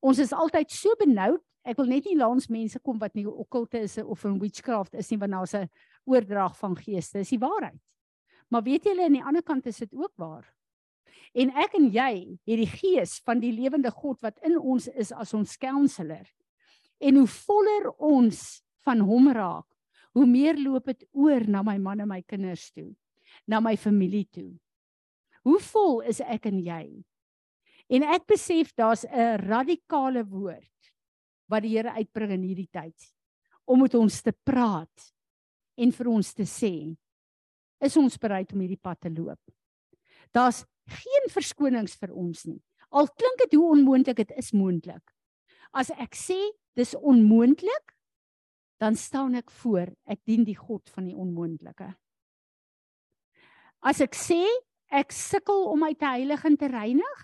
Ons 0.00 0.18
is 0.18 0.32
altyd 0.32 0.70
so 0.70 0.94
benoud. 0.98 1.42
Ek 1.64 1.76
wil 1.76 1.86
net 1.86 2.04
nie 2.04 2.16
langs 2.16 2.48
mense 2.48 2.78
kom 2.84 2.98
wat 2.98 3.14
nie 3.14 3.26
okkulte 3.28 3.80
is 3.80 3.96
of 3.98 4.24
in 4.24 4.38
witchcraft 4.38 4.94
is 4.94 5.10
nie 5.10 5.18
want 5.18 5.32
daar's 5.32 5.54
'n 5.54 5.70
oordrag 6.04 6.56
van 6.58 6.76
geeste. 6.76 7.18
Dis 7.18 7.28
die 7.30 7.38
waarheid. 7.38 7.80
Maar 8.48 8.62
weet 8.62 8.84
julle 8.84 9.04
aan 9.04 9.16
die 9.16 9.24
ander 9.24 9.42
kant 9.42 9.66
is 9.66 9.78
dit 9.78 9.94
ook 9.94 10.12
waar. 10.16 10.44
En 11.34 11.50
ek 11.50 11.74
en 11.74 11.88
jy 11.90 12.38
het 12.46 12.58
die 12.58 12.70
gees 12.70 13.18
van 13.24 13.40
die 13.40 13.52
lewende 13.52 13.90
God 13.90 14.20
wat 14.20 14.38
in 14.46 14.58
ons 14.58 14.88
is 14.88 15.12
as 15.12 15.34
ons 15.34 15.56
counselor. 15.56 16.26
En 17.00 17.16
hoe 17.16 17.26
voller 17.26 17.90
ons 17.98 18.62
van 18.84 19.00
hom 19.00 19.32
raak, 19.32 19.66
hoe 20.12 20.26
meer 20.26 20.58
loop 20.60 20.84
dit 20.84 21.06
oor 21.12 21.42
na 21.48 21.62
my 21.62 21.78
man 21.78 22.00
en 22.00 22.08
my 22.08 22.22
kinders 22.22 22.70
toe, 22.70 22.94
na 23.46 23.60
my 23.60 23.76
familie 23.76 24.26
toe. 24.32 24.52
Hoe 25.44 25.60
vol 25.60 26.00
is 26.08 26.20
ek 26.24 26.48
en 26.48 26.60
jy? 26.64 26.84
En 27.92 28.06
ek 28.14 28.26
besef 28.26 28.72
daar's 28.74 29.04
'n 29.04 29.38
radikale 29.44 30.24
woord 30.24 30.92
wat 31.48 31.62
die 31.62 31.76
Here 31.76 31.92
uitbring 31.92 32.32
in 32.32 32.42
hierdie 32.42 32.70
tyd 32.72 32.96
om 33.66 33.80
met 33.80 33.94
ons 33.94 34.22
te 34.22 34.32
praat 34.32 35.12
en 35.76 35.92
vir 35.92 36.08
ons 36.08 36.34
te 36.34 36.42
sê 36.42 36.96
is 37.80 37.96
ons 37.96 38.18
bereid 38.18 38.52
om 38.52 38.60
hierdie 38.60 38.80
pad 38.80 39.00
te 39.00 39.10
loop. 39.10 39.40
Daar's 40.32 40.64
geen 40.86 41.28
verskonings 41.30 41.96
vir 42.00 42.12
ons 42.12 42.44
nie. 42.46 42.60
Al 42.90 43.08
klink 43.08 43.38
dit 43.44 43.56
hoe 43.58 43.72
onmoontlik 43.74 44.16
dit 44.16 44.32
is 44.38 44.52
moontlik. 44.52 45.02
As 45.74 45.90
ek 45.90 46.14
sê 46.14 46.38
dis 46.76 46.94
onmoontlik, 46.94 47.94
dan 48.80 48.96
staan 48.98 49.34
ek 49.38 49.50
voor, 49.62 49.90
ek 50.06 50.20
dien 50.26 50.44
die 50.44 50.56
God 50.58 50.88
van 50.90 51.08
die 51.08 51.16
onmoontlike. 51.16 51.94
As 53.84 54.00
ek 54.00 54.16
sê 54.16 54.40
ek 54.88 55.12
sukkel 55.12 55.66
om 55.68 55.82
my 55.84 55.92
te 55.92 56.08
heilig 56.08 56.44
en 56.48 56.56
te 56.56 56.70
reinig, 56.72 57.22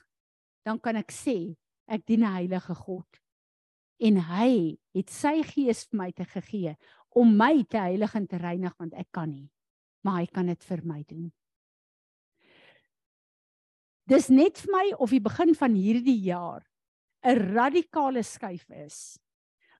dan 0.68 0.76
kan 0.78 0.98
ek 1.00 1.08
sê 1.08 1.56
ek 1.88 2.04
dien 2.04 2.20
'n 2.20 2.34
heilige 2.36 2.74
God. 2.74 3.08
En 4.00 4.16
hy 4.16 4.76
het 4.94 5.08
sy 5.10 5.42
gees 5.42 5.86
vir 5.88 5.96
my 5.96 6.10
te 6.12 6.24
gegee 6.24 6.76
om 7.16 7.36
my 7.36 7.64
te 7.64 7.78
heilig 7.78 8.14
en 8.14 8.26
te 8.26 8.36
reinig 8.36 8.76
want 8.78 8.94
ek 8.94 9.08
kan 9.12 9.30
nie, 9.30 9.50
maar 10.04 10.20
hy 10.20 10.26
kan 10.26 10.46
dit 10.46 10.64
vir 10.64 10.84
my 10.84 11.02
doen. 11.08 11.32
Dis 14.06 14.28
net 14.28 14.58
vir 14.58 14.72
my 14.72 14.86
of 14.98 15.10
die 15.10 15.20
begin 15.20 15.54
van 15.54 15.74
hierdie 15.74 16.20
jaar 16.28 16.62
'n 17.24 17.54
radikale 17.54 18.22
skuif 18.22 18.70
is 18.70 19.18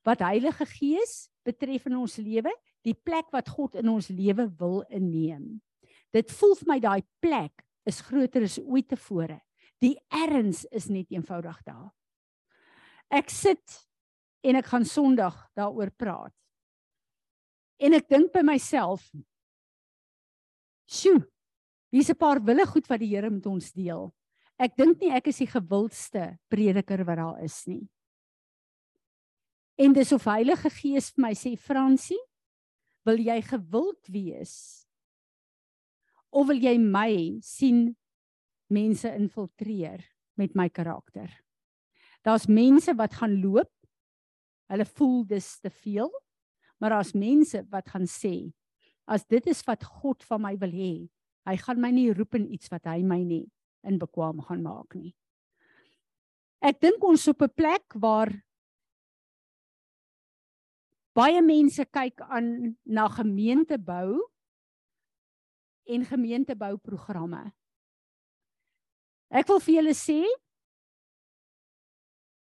wat 0.04 0.20
Heilige 0.20 0.66
Gees 0.66 1.28
betref 1.44 1.86
in 1.86 1.96
ons 1.96 2.16
lewe, 2.16 2.52
die 2.84 2.94
plek 2.94 3.32
wat 3.32 3.48
God 3.48 3.74
in 3.74 3.88
ons 3.88 4.08
lewe 4.08 4.48
wil 4.58 4.82
inneem. 4.88 5.60
Dit 6.12 6.30
voel 6.34 6.56
vir 6.58 6.68
my 6.68 6.78
daai 6.82 7.02
plek 7.22 7.64
is 7.86 8.02
groter 8.04 8.44
as 8.46 8.58
ooit 8.58 8.88
tevore. 8.90 9.40
Die 9.80 9.96
erns 10.10 10.64
is 10.74 10.90
net 10.90 11.10
eenvoudig 11.14 11.58
daar. 11.64 11.90
Ek 13.10 13.30
sit 13.30 13.78
en 14.44 14.58
ek 14.60 14.68
gaan 14.70 14.84
Sondag 14.84 15.36
daaroor 15.56 15.90
praat. 15.96 16.34
En 17.80 17.96
ek 17.96 18.08
dink 18.08 18.32
by 18.34 18.42
myself, 18.44 19.06
Sjoe. 20.90 21.22
Hier's 21.90 22.10
'n 22.10 22.18
paar 22.18 22.40
wille 22.42 22.66
goed 22.66 22.86
wat 22.88 23.00
die 23.00 23.14
Here 23.14 23.30
met 23.30 23.46
ons 23.46 23.72
deel. 23.72 24.12
Ek 24.58 24.76
dink 24.76 25.00
nie 25.00 25.10
ek 25.10 25.28
is 25.28 25.38
die 25.38 25.46
gewildste 25.46 26.38
prediker 26.50 27.04
wat 27.04 27.16
daar 27.16 27.42
is 27.42 27.66
nie. 27.66 27.88
En 29.78 29.92
dis 29.92 30.12
of 30.12 30.24
Heilige 30.24 30.70
Gees 30.70 31.10
vir 31.10 31.22
my 31.22 31.32
sê 31.32 31.56
Fransie, 31.56 32.20
wil 33.06 33.16
jy 33.16 33.40
gewild 33.42 34.06
wees? 34.08 34.86
Of 36.30 36.46
wil 36.46 36.60
jy 36.62 36.76
my 36.78 37.40
sien 37.42 37.96
mense 38.70 39.08
infiltreer 39.10 40.04
met 40.38 40.54
my 40.54 40.68
karakter? 40.68 41.28
Daar's 42.22 42.46
mense 42.46 42.94
wat 42.94 43.16
gaan 43.18 43.40
loop. 43.42 43.72
Hulle 44.70 44.86
voel 44.86 45.24
dis 45.26 45.58
te 45.60 45.70
veel. 45.70 46.10
Maar 46.78 46.96
daar's 46.96 47.12
mense 47.12 47.64
wat 47.70 47.88
gaan 47.92 48.06
sê 48.08 48.52
as 49.10 49.26
dit 49.26 49.46
is 49.50 49.62
wat 49.66 49.82
God 49.82 50.22
van 50.28 50.44
my 50.44 50.52
wil 50.60 50.70
hê, 50.70 50.92
hy 51.48 51.56
gaan 51.58 51.80
my 51.82 51.90
nie 51.90 52.12
roep 52.14 52.36
in 52.38 52.46
iets 52.54 52.70
wat 52.70 52.86
hy 52.86 53.00
my 53.02 53.18
nie 53.26 53.48
in 53.88 53.98
bekwam 53.98 54.38
gaan 54.46 54.62
maak 54.62 54.94
nie. 54.94 55.14
Ek 56.62 56.78
dink 56.78 57.02
ons 57.02 57.26
op 57.32 57.42
'n 57.42 57.56
plek 57.56 57.96
waar 57.96 58.30
baie 61.16 61.42
mense 61.42 61.84
kyk 61.84 62.20
aan 62.20 62.76
na 62.84 63.08
gemeentebou 63.08 64.20
en 65.90 66.06
gemeentebouprogramme. 66.06 67.42
Ek 69.30 69.48
wil 69.50 69.60
vir 69.62 69.76
julle 69.78 69.94
sê 69.94 70.20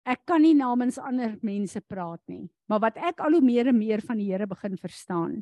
ek 0.08 0.24
kan 0.30 0.42
nie 0.44 0.56
namens 0.56 1.00
ander 1.02 1.36
mense 1.44 1.82
praat 1.84 2.22
nie, 2.32 2.46
maar 2.70 2.84
wat 2.86 3.00
ek 3.02 3.20
al 3.26 3.36
hoe 3.38 3.44
meer 3.44 3.72
en 3.74 3.80
meer 3.80 4.04
van 4.06 4.20
die 4.20 4.30
Here 4.30 4.48
begin 4.48 4.78
verstaan 4.80 5.42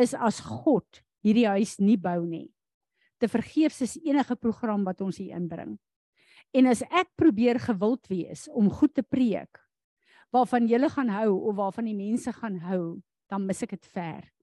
is 0.00 0.14
as 0.14 0.40
God 0.42 1.02
hierdie 1.22 1.46
huis 1.46 1.76
nie 1.78 1.96
bou 2.00 2.24
nie, 2.26 2.48
te 3.22 3.30
vergeefs 3.30 3.84
is 3.86 3.98
enige 4.02 4.34
program 4.36 4.82
wat 4.84 5.00
ons 5.04 5.20
hier 5.22 5.36
inbring. 5.38 5.76
En 6.54 6.66
as 6.70 6.82
ek 6.90 7.12
probeer 7.18 7.60
gewild 7.62 8.10
wees 8.10 8.48
om 8.50 8.70
goed 8.70 8.94
te 8.94 9.02
preek 9.06 9.62
waarvan 10.34 10.66
jy 10.66 10.80
gaan 10.90 11.12
hou 11.14 11.30
of 11.50 11.56
waarvan 11.60 11.86
die 11.86 11.94
mense 11.94 12.32
gaan 12.34 12.58
hou, 12.66 12.98
dan 13.30 13.46
mis 13.46 13.62
ek 13.62 13.76
dit 13.76 13.86
ver. 13.94 14.33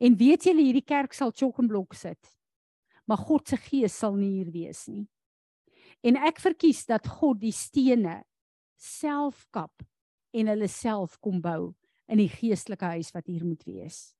En 0.00 0.16
weet 0.16 0.46
julle 0.48 0.64
hierdie 0.64 0.86
kerk 0.86 1.12
sal 1.16 1.32
chok 1.36 1.60
en 1.60 1.68
blok 1.68 1.94
sit. 1.94 2.20
Maar 3.04 3.20
God 3.26 3.48
se 3.48 3.58
gees 3.60 3.96
sal 4.00 4.16
nie 4.16 4.38
hier 4.38 4.52
wees 4.54 4.86
nie. 4.88 5.04
En 6.06 6.16
ek 6.16 6.40
verkies 6.40 6.86
dat 6.88 7.08
God 7.20 7.40
die 7.42 7.52
stene 7.52 8.22
self 8.80 9.44
kap 9.52 9.84
en 10.32 10.48
hulle 10.48 10.68
self 10.72 11.18
kom 11.20 11.42
bou 11.44 11.74
in 12.10 12.22
die 12.22 12.30
geestelike 12.32 12.94
huis 12.96 13.12
wat 13.12 13.28
hier 13.28 13.44
moet 13.44 13.62
wees. 13.68 14.10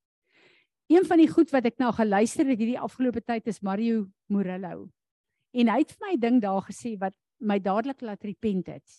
Een 0.91 1.07
van 1.07 1.23
die 1.23 1.31
goed 1.31 1.53
wat 1.55 1.69
ek 1.71 1.79
nou 1.81 1.93
geluister 1.95 2.49
het 2.51 2.59
hierdie 2.59 2.81
afgelope 2.81 3.23
tyd 3.23 3.47
is 3.49 3.63
Mario 3.63 4.09
Morello. 4.29 4.89
En 5.55 5.71
hy 5.71 5.79
het 5.83 5.95
vir 5.95 6.09
my 6.09 6.17
ding 6.19 6.41
daar 6.43 6.65
gesê 6.67 6.97
wat 6.99 7.15
my 7.41 7.59
dadelik 7.63 8.03
laat 8.05 8.27
repent 8.27 8.69
het. 8.69 8.99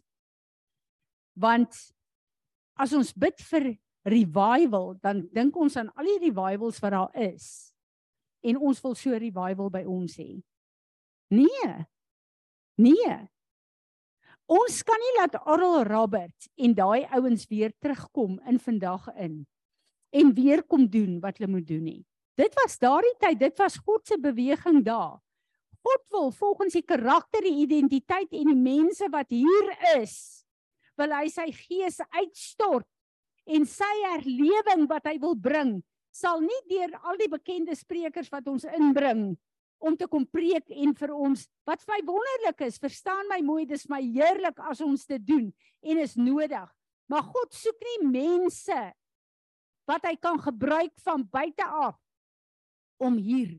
Want 1.36 1.76
as 2.80 2.96
ons 2.96 3.12
bid 3.14 3.44
vir 3.52 3.74
revival, 4.04 4.96
dan 5.02 5.26
dink 5.34 5.56
ons 5.56 5.76
aan 5.78 5.92
al 5.96 6.10
die 6.10 6.20
revivals 6.28 6.80
wat 6.82 6.96
daar 6.96 7.22
is. 7.22 7.74
En 8.42 8.58
ons 8.58 8.82
wil 8.82 8.96
so 8.98 9.14
revival 9.14 9.70
by 9.70 9.84
ons 9.86 10.18
hê. 10.18 10.42
Nee. 11.32 11.74
Nee. 12.82 13.18
Ons 14.52 14.82
kan 14.84 15.00
nie 15.00 15.14
laat 15.20 15.38
Oral 15.46 15.86
Roberts 15.88 16.50
en 16.60 16.74
daai 16.76 17.06
ouens 17.16 17.46
weer 17.48 17.72
terugkom 17.80 18.40
in 18.50 18.60
vandag 18.60 19.08
in 19.16 19.42
en 20.12 20.34
weer 20.36 20.60
kom 20.68 20.90
doen 20.92 21.20
wat 21.24 21.38
hulle 21.40 21.48
moet 21.54 21.68
doen 21.68 21.86
nie. 21.88 22.02
Dit 22.36 22.56
was 22.60 22.80
daardie 22.82 23.14
tyd, 23.20 23.40
dit 23.40 23.62
was 23.62 23.78
God 23.80 24.04
se 24.08 24.18
beweging 24.20 24.82
daar. 24.84 25.22
God 25.82 26.04
wil 26.14 26.32
volgens 26.36 26.76
die 26.78 26.86
karakter, 26.86 27.42
die 27.46 27.64
identiteit 27.64 28.34
en 28.36 28.52
die 28.52 28.60
mense 28.60 29.08
wat 29.14 29.32
hier 29.32 29.72
is, 29.96 30.44
wil 31.00 31.16
hy 31.16 31.30
sy 31.32 31.48
gees 31.56 32.02
uitstort 32.12 32.86
en 33.52 33.66
sy 33.68 33.94
herlewing 34.08 34.88
wat 34.90 35.08
hy 35.12 35.18
wil 35.22 35.36
bring 35.36 35.80
sal 36.12 36.42
nie 36.44 36.62
deur 36.70 36.94
al 37.08 37.20
die 37.20 37.30
bekende 37.32 37.76
sprekers 37.78 38.30
wat 38.32 38.48
ons 38.52 38.68
inbring 38.68 39.32
om 39.82 39.96
te 39.98 40.08
kom 40.12 40.26
preek 40.30 40.70
en 40.84 40.94
vir 40.98 41.14
ons 41.16 41.48
wat 41.68 41.82
vir 41.82 41.96
my 41.96 42.02
wonderlik 42.12 42.66
is 42.68 42.80
verstaan 42.82 43.30
my 43.32 43.40
mooi 43.46 43.64
dis 43.66 43.88
my 43.90 44.02
heerlik 44.04 44.60
as 44.70 44.84
ons 44.86 45.08
dit 45.10 45.24
doen 45.26 45.50
en 45.82 46.02
is 46.04 46.16
nodig. 46.20 46.68
Maar 47.10 47.26
God 47.28 47.56
soek 47.56 47.82
nie 47.88 48.12
mense 48.12 48.82
wat 49.90 50.06
hy 50.06 50.14
kan 50.22 50.38
gebruik 50.40 50.94
van 51.04 51.26
buite 51.26 51.66
af 51.66 51.98
om 53.02 53.18
hier 53.18 53.58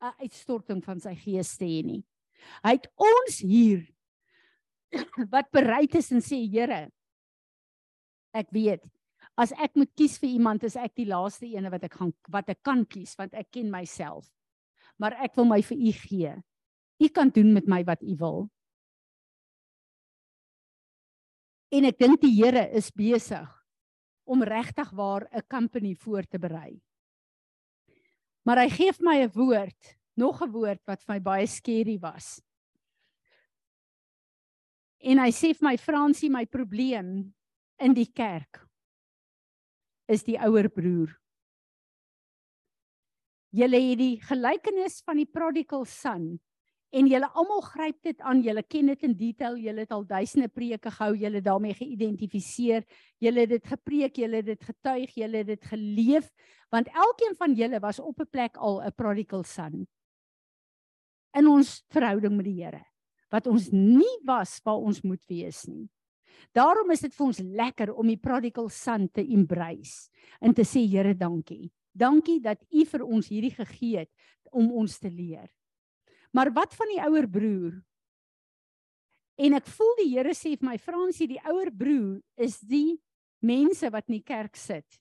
'n 0.00 0.14
uitstorting 0.22 0.84
van 0.84 1.00
sy 1.00 1.14
gees 1.14 1.56
te 1.56 1.64
hê 1.64 1.82
nie. 1.82 2.04
Hy 2.62 2.72
het 2.78 2.86
ons 2.96 3.40
hier 3.40 3.82
wat 5.34 5.50
bereid 5.50 5.94
is 5.94 6.12
en 6.12 6.22
sê 6.22 6.38
Here 6.46 6.92
ek 8.32 8.52
weet 8.52 8.84
as 9.36 9.52
ek 9.60 9.76
moet 9.76 9.92
kies 9.96 10.16
vir 10.18 10.32
iemand 10.32 10.64
is 10.64 10.78
ek 10.80 10.94
die 10.96 11.08
laaste 11.08 11.46
ene 11.46 11.70
wat 11.72 11.84
ek 11.84 11.96
gaan 12.00 12.12
wat 12.32 12.48
ek 12.54 12.62
kan 12.64 12.84
kies 12.88 13.12
want 13.20 13.36
ek 13.36 13.50
ken 13.52 13.68
myself. 13.70 14.24
Maar 14.96 15.18
ek 15.26 15.36
wil 15.36 15.48
my 15.50 15.60
vir 15.60 15.76
u 15.76 15.92
gee. 15.92 16.32
U 17.04 17.08
kan 17.12 17.28
doen 17.28 17.52
met 17.52 17.68
my 17.68 17.82
wat 17.84 18.00
u 18.00 18.16
wil. 18.16 18.46
En 21.68 21.84
ek 21.84 21.98
dink 22.00 22.22
die 22.22 22.32
Here 22.32 22.64
is 22.72 22.88
besig 22.96 23.48
om 24.24 24.42
regtig 24.42 24.90
waar 24.96 25.28
'n 25.30 25.44
company 25.48 25.94
voor 25.94 26.24
te 26.24 26.38
berei. 26.38 26.80
Maar 28.46 28.64
hy 28.64 28.68
gee 28.70 28.92
vir 28.92 29.04
my 29.04 29.16
'n 29.22 29.32
woord 29.34 29.96
nog 30.16 30.42
'n 30.42 30.50
woord 30.50 30.80
wat 30.86 31.02
vir 31.02 31.14
my 31.14 31.20
baie 31.20 31.46
skerry 31.46 31.98
was. 31.98 32.40
En 34.98 35.18
hy 35.18 35.30
sê 35.30 35.52
vir 35.52 35.68
my 35.68 35.76
Fransie, 35.76 36.30
my 36.30 36.46
probleem 36.46 37.34
in 37.78 37.94
die 37.94 38.10
kerk 38.12 38.65
is 40.08 40.24
die 40.26 40.38
ouer 40.38 40.68
broer. 40.70 41.14
Julle 43.56 43.80
het 43.80 43.98
die 43.98 44.16
gelykenis 44.20 45.00
van 45.06 45.20
die 45.20 45.28
prodigal 45.28 45.86
son 45.88 46.36
en 46.96 47.08
julle 47.10 47.28
almal 47.34 47.62
gryp 47.66 47.98
dit 48.06 48.20
aan, 48.24 48.40
julle 48.44 48.62
ken 48.62 48.92
dit 48.92 49.02
in 49.08 49.16
detail, 49.18 49.56
julle 49.60 49.82
het 49.84 49.92
al 49.92 50.04
duisende 50.06 50.48
preke 50.48 50.90
gehou, 50.92 51.16
julle 51.18 51.42
daarmee 51.44 51.74
geïdentifiseer, 51.76 52.86
julle 53.20 53.42
het 53.42 53.52
dit 53.56 53.66
gepreek, 53.66 54.20
julle 54.22 54.40
het 54.40 54.48
dit 54.52 54.68
getuig, 54.68 55.16
julle 55.18 55.42
het 55.42 55.50
dit 55.50 55.68
geleef, 55.72 56.30
want 56.72 56.88
elkeen 56.94 57.36
van 57.36 57.56
julle 57.58 57.80
was 57.82 58.00
op 58.00 58.20
'n 58.20 58.30
plek 58.30 58.56
al 58.56 58.82
'n 58.82 58.94
prodigal 58.94 59.44
son 59.44 59.86
in 61.36 61.48
ons 61.48 61.82
verhouding 61.92 62.36
met 62.36 62.46
die 62.48 62.62
Here 62.62 62.84
wat 63.34 63.48
ons 63.50 63.72
nie 63.74 64.16
was 64.24 64.60
waar 64.64 64.78
ons 64.78 65.02
moet 65.02 65.22
wees 65.28 65.64
nie. 65.66 65.88
Daarom 66.56 66.90
is 66.94 67.02
dit 67.04 67.14
vir 67.14 67.26
ons 67.26 67.40
lekker 67.40 67.92
om 67.94 68.08
die 68.08 68.20
prodigal 68.20 68.68
son 68.72 69.08
te 69.08 69.24
embrace 69.24 70.10
en 70.40 70.54
te 70.54 70.64
sê 70.64 70.84
Here 70.88 71.14
dankie. 71.14 71.70
Dankie 71.96 72.40
dat 72.44 72.62
U 72.72 72.84
vir 72.84 73.04
ons 73.04 73.28
hierdie 73.32 73.54
gegee 73.54 74.04
het 74.04 74.52
om 74.52 74.70
ons 74.72 74.98
te 74.98 75.10
leer. 75.10 75.48
Maar 76.32 76.52
wat 76.52 76.74
van 76.76 76.90
die 76.92 77.00
ouer 77.00 77.28
broer? 77.28 77.76
En 79.36 79.56
ek 79.56 79.68
voel 79.68 79.94
die 80.00 80.10
Here 80.14 80.34
sê 80.36 80.54
vir 80.56 80.68
my 80.70 80.78
Fransie, 80.80 81.28
die 81.28 81.42
ouer 81.44 81.70
broer 81.72 82.20
is 82.40 82.58
die 82.60 82.98
mense 83.44 83.88
wat 83.92 84.08
in 84.08 84.18
die 84.18 84.26
kerk 84.26 84.56
sit. 84.56 85.00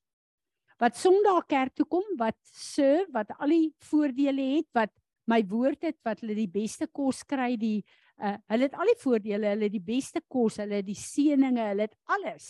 Wat 0.79 0.97
Sondag 0.99 1.45
kerk 1.47 1.75
toe 1.75 1.87
kom, 1.87 2.03
wat 2.19 2.35
serve, 2.51 3.07
wat 3.15 3.31
al 3.39 3.53
die 3.53 3.69
voordele 3.87 4.49
het, 4.57 4.67
wat 4.75 4.91
my 5.31 5.39
woord 5.47 5.87
het, 5.87 5.97
wat 6.05 6.19
hulle 6.21 6.35
die 6.37 6.51
beste 6.51 6.87
kos 6.91 7.23
kry, 7.27 7.55
die 7.57 7.79
Uh, 8.15 8.37
hulle 8.47 8.69
het 8.69 8.75
al 8.79 8.87
die 8.87 8.99
voordele, 9.01 9.49
hulle 9.51 9.67
het 9.67 9.73
die 9.73 9.83
beste 9.83 10.21
kos, 10.31 10.61
hulle 10.61 10.79
het 10.79 10.87
die 10.87 10.95
seëninge, 10.95 11.63
hulle 11.67 11.87
het 11.89 11.95
alles. 12.15 12.47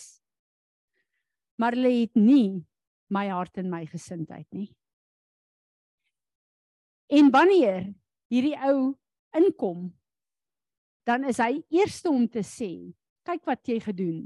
Maar 1.58 1.74
hulle 1.78 1.94
het 2.04 2.20
nie 2.20 2.62
my 3.10 3.26
hart 3.32 3.58
en 3.58 3.72
my 3.72 3.82
gesindheid 3.90 4.46
nie. 4.54 4.70
En 7.10 7.32
wanneer 7.34 7.88
hierdie 8.30 8.58
ou 8.68 8.94
inkom, 9.38 9.88
dan 11.06 11.26
is 11.30 11.40
hy 11.42 11.64
eerste 11.74 12.12
om 12.14 12.28
te 12.30 12.44
sê, 12.46 12.70
kyk 13.26 13.46
wat 13.50 13.66
jy 13.70 13.80
gedoen. 13.82 14.20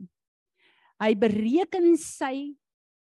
Hy 1.00 1.14
bereken 1.20 1.94
sy 2.00 2.50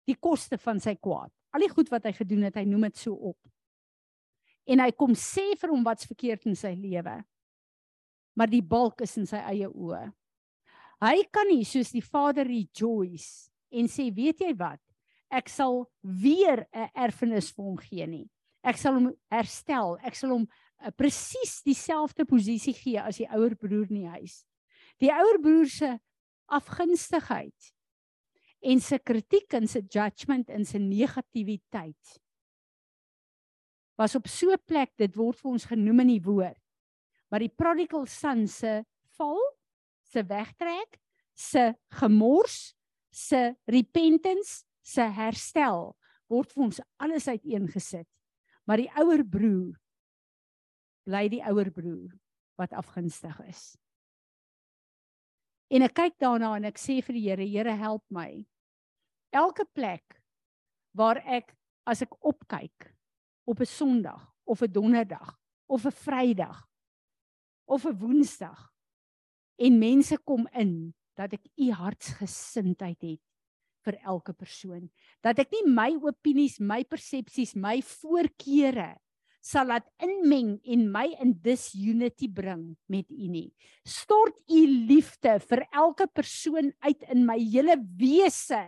die 0.07 0.16
koste 0.18 0.59
van 0.62 0.79
sy 0.83 0.94
kwaad. 0.94 1.33
Al 1.55 1.64
die 1.64 1.72
goed 1.72 1.90
wat 1.90 2.07
hy 2.07 2.14
gedoen 2.14 2.46
het, 2.46 2.59
hy 2.59 2.66
noem 2.68 2.87
dit 2.87 3.03
so 3.03 3.18
op. 3.33 3.38
En 4.68 4.83
hy 4.85 4.92
kom 4.94 5.14
sê 5.18 5.57
vir 5.59 5.74
hom 5.74 5.83
wat's 5.87 6.07
verkeerd 6.07 6.46
in 6.46 6.59
sy 6.59 6.74
lewe 6.79 7.16
maar 8.38 8.51
die 8.51 8.62
balk 8.62 9.03
is 9.03 9.16
in 9.18 9.27
sy 9.27 9.40
eie 9.51 9.66
oë. 9.66 10.05
Hy 11.03 11.16
kan 11.35 11.48
nie 11.51 11.64
soos 11.66 11.90
die 11.94 12.03
Vader 12.03 12.46
rejoice 12.46 13.51
en 13.74 13.90
sê 13.90 14.09
weet 14.14 14.44
jy 14.46 14.53
wat? 14.59 14.81
Ek 15.29 15.51
sal 15.51 15.85
weer 16.03 16.66
'n 16.72 16.88
erfenis 16.94 17.51
vir 17.53 17.64
hom 17.64 17.79
gee 17.79 18.07
nie. 18.07 18.29
Ek 18.64 18.79
sal 18.79 18.94
hom 18.94 19.11
herstel. 19.31 19.98
Ek 20.03 20.14
sal 20.14 20.31
hom 20.31 20.46
uh, 20.46 20.90
presies 20.90 21.62
dieselfde 21.66 22.24
posisie 22.24 22.74
gee 22.74 22.98
as 22.98 23.18
die 23.18 23.29
ouer 23.29 23.55
broer 23.55 23.87
in 23.90 24.03
die 24.03 24.12
huis. 24.18 24.44
Die 24.98 25.12
ouer 25.12 25.38
broer 25.42 25.68
se 25.68 25.98
afgunstigheid 26.48 27.74
en 28.62 28.81
sy 28.81 28.98
kritiek 28.98 29.53
en 29.55 29.68
sy 29.70 29.85
judgement 29.85 30.48
en 30.51 30.64
sy 30.64 30.79
negativiteit 30.79 32.18
was 33.98 34.14
op 34.14 34.29
so 34.31 34.51
'n 34.55 34.62
plek 34.66 34.96
dit 34.96 35.14
word 35.16 35.38
vir 35.38 35.51
ons 35.51 35.64
genoem 35.64 36.01
in 36.01 36.12
die 36.14 36.24
woord. 36.24 36.67
Maar 37.29 37.45
die 37.45 37.53
prodigal 37.53 38.07
son 38.07 38.47
se 38.49 38.83
val, 39.19 39.41
se 40.09 40.25
wegtrek, 40.25 40.99
se 41.35 41.75
gemors, 42.01 42.75
se 43.11 43.55
repentance, 43.69 44.64
se 44.83 45.03
herstel 45.03 45.93
word 46.29 46.53
vir 46.53 46.64
ons 46.64 46.81
alles 47.01 47.29
uiteengesit. 47.29 48.09
Maar 48.69 48.85
die 48.85 48.91
ouer 49.01 49.25
broer 49.25 49.77
bly 51.09 51.25
die 51.33 51.41
ouer 51.49 51.71
broer 51.73 52.12
wat 52.61 52.75
afgunstig 52.77 53.37
is. 53.49 53.62
En 55.73 55.85
ek 55.85 55.95
kyk 55.97 56.19
daarna 56.21 56.55
en 56.57 56.69
ek 56.69 56.81
sê 56.81 56.99
vir 57.05 57.17
die 57.17 57.25
Here, 57.29 57.47
Here 57.49 57.75
help 57.81 58.05
my. 58.12 58.45
Elke 59.33 59.64
plek 59.77 60.19
waar 60.97 61.21
ek 61.25 61.53
as 61.88 62.03
ek 62.05 62.12
opkyk 62.21 62.93
op 63.49 63.61
'n 63.61 63.69
Sondag 63.69 64.25
of 64.45 64.62
'n 64.62 64.73
Donderdag 64.73 65.37
of 65.69 65.85
'n 65.85 65.93
Vrydag 65.93 66.67
of 67.68 67.85
'n 67.87 67.98
Woensdag 68.00 68.72
en 69.59 69.78
mense 69.78 70.16
kom 70.24 70.48
in 70.52 70.94
dat 71.18 71.33
ek 71.33 71.44
u 71.57 71.70
hartsgesindheid 71.72 73.02
het 73.02 73.24
vir 73.87 73.98
elke 74.04 74.33
persoon 74.33 74.88
dat 75.22 75.38
ek 75.38 75.52
nie 75.52 75.66
my 75.66 75.90
opinies, 76.02 76.59
my 76.61 76.85
persepsies, 76.85 77.54
my 77.54 77.81
voorkeure 77.83 78.96
sal 79.44 79.70
laat 79.70 79.87
inmeng 80.02 80.59
en 80.66 80.88
my 80.92 81.07
in 81.22 81.33
disunity 81.44 82.28
bring 82.28 82.76
met 82.90 83.09
u 83.11 83.28
nie. 83.31 83.48
Stort 83.87 84.37
u 84.50 84.61
liefde 84.66 85.38
vir 85.40 85.64
elke 85.72 86.07
persoon 86.07 86.72
uit 86.85 87.04
in 87.09 87.24
my 87.26 87.38
hele 87.38 87.78
wese 88.00 88.66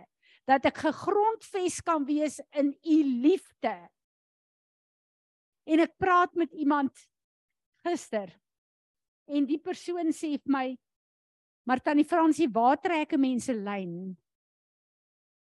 dat 0.49 0.65
ek 0.65 0.81
gegrondves 0.87 1.81
kan 1.85 2.05
wees 2.07 2.39
in 2.57 2.73
u 2.73 2.97
liefde. 3.27 3.75
En 5.69 5.83
ek 5.83 5.93
praat 6.01 6.33
met 6.35 6.51
iemand 6.57 6.95
gister 7.85 8.31
en 9.31 9.47
die 9.47 9.59
persoon 9.61 10.11
sê 10.15 10.35
vir 10.37 10.51
my 10.51 10.65
maar 11.67 11.81
tannie 11.83 12.07
Fransie, 12.07 12.49
waar 12.49 12.79
trek 12.81 13.13
mense 13.21 13.53
lyn 13.53 14.15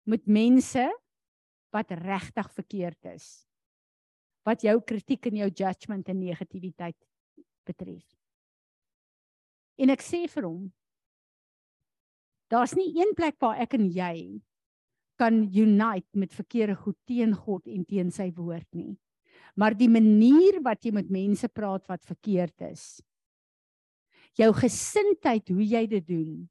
met 0.08 0.24
mense 0.24 0.86
wat 1.74 1.92
regtig 1.92 2.48
verkeerd 2.56 3.10
is? 3.12 3.26
Wat 4.48 4.64
jou 4.64 4.78
kritiek 4.80 5.28
en 5.28 5.42
jou 5.42 5.50
judgement 5.50 6.08
en 6.08 6.18
negativiteit 6.18 6.96
betref. 7.68 8.06
En 9.78 9.92
ek 9.92 10.02
sê 10.02 10.24
vir 10.32 10.48
hom 10.48 10.68
daar's 12.48 12.72
nie 12.72 12.94
een 12.96 13.12
plek 13.12 13.36
waar 13.44 13.58
ek 13.60 13.76
en 13.76 13.90
jy 13.92 14.40
kan 15.20 15.42
unite 15.42 16.08
met 16.16 16.32
verkeerde 16.32 16.78
goed 16.78 16.96
teen 17.04 17.34
God 17.36 17.66
en 17.68 17.84
teen 17.84 18.08
sy 18.14 18.30
woord 18.32 18.68
nie. 18.72 18.94
Maar 19.58 19.74
die 19.76 19.90
manier 19.90 20.62
wat 20.64 20.86
jy 20.86 20.94
met 20.94 21.10
mense 21.12 21.48
praat 21.50 21.84
wat 21.90 22.06
verkeerd 22.06 22.70
is. 22.70 23.02
Jou 24.38 24.52
gesindheid 24.54 25.50
hoe 25.50 25.64
jy 25.64 25.84
dit 25.90 26.06
doen. 26.06 26.48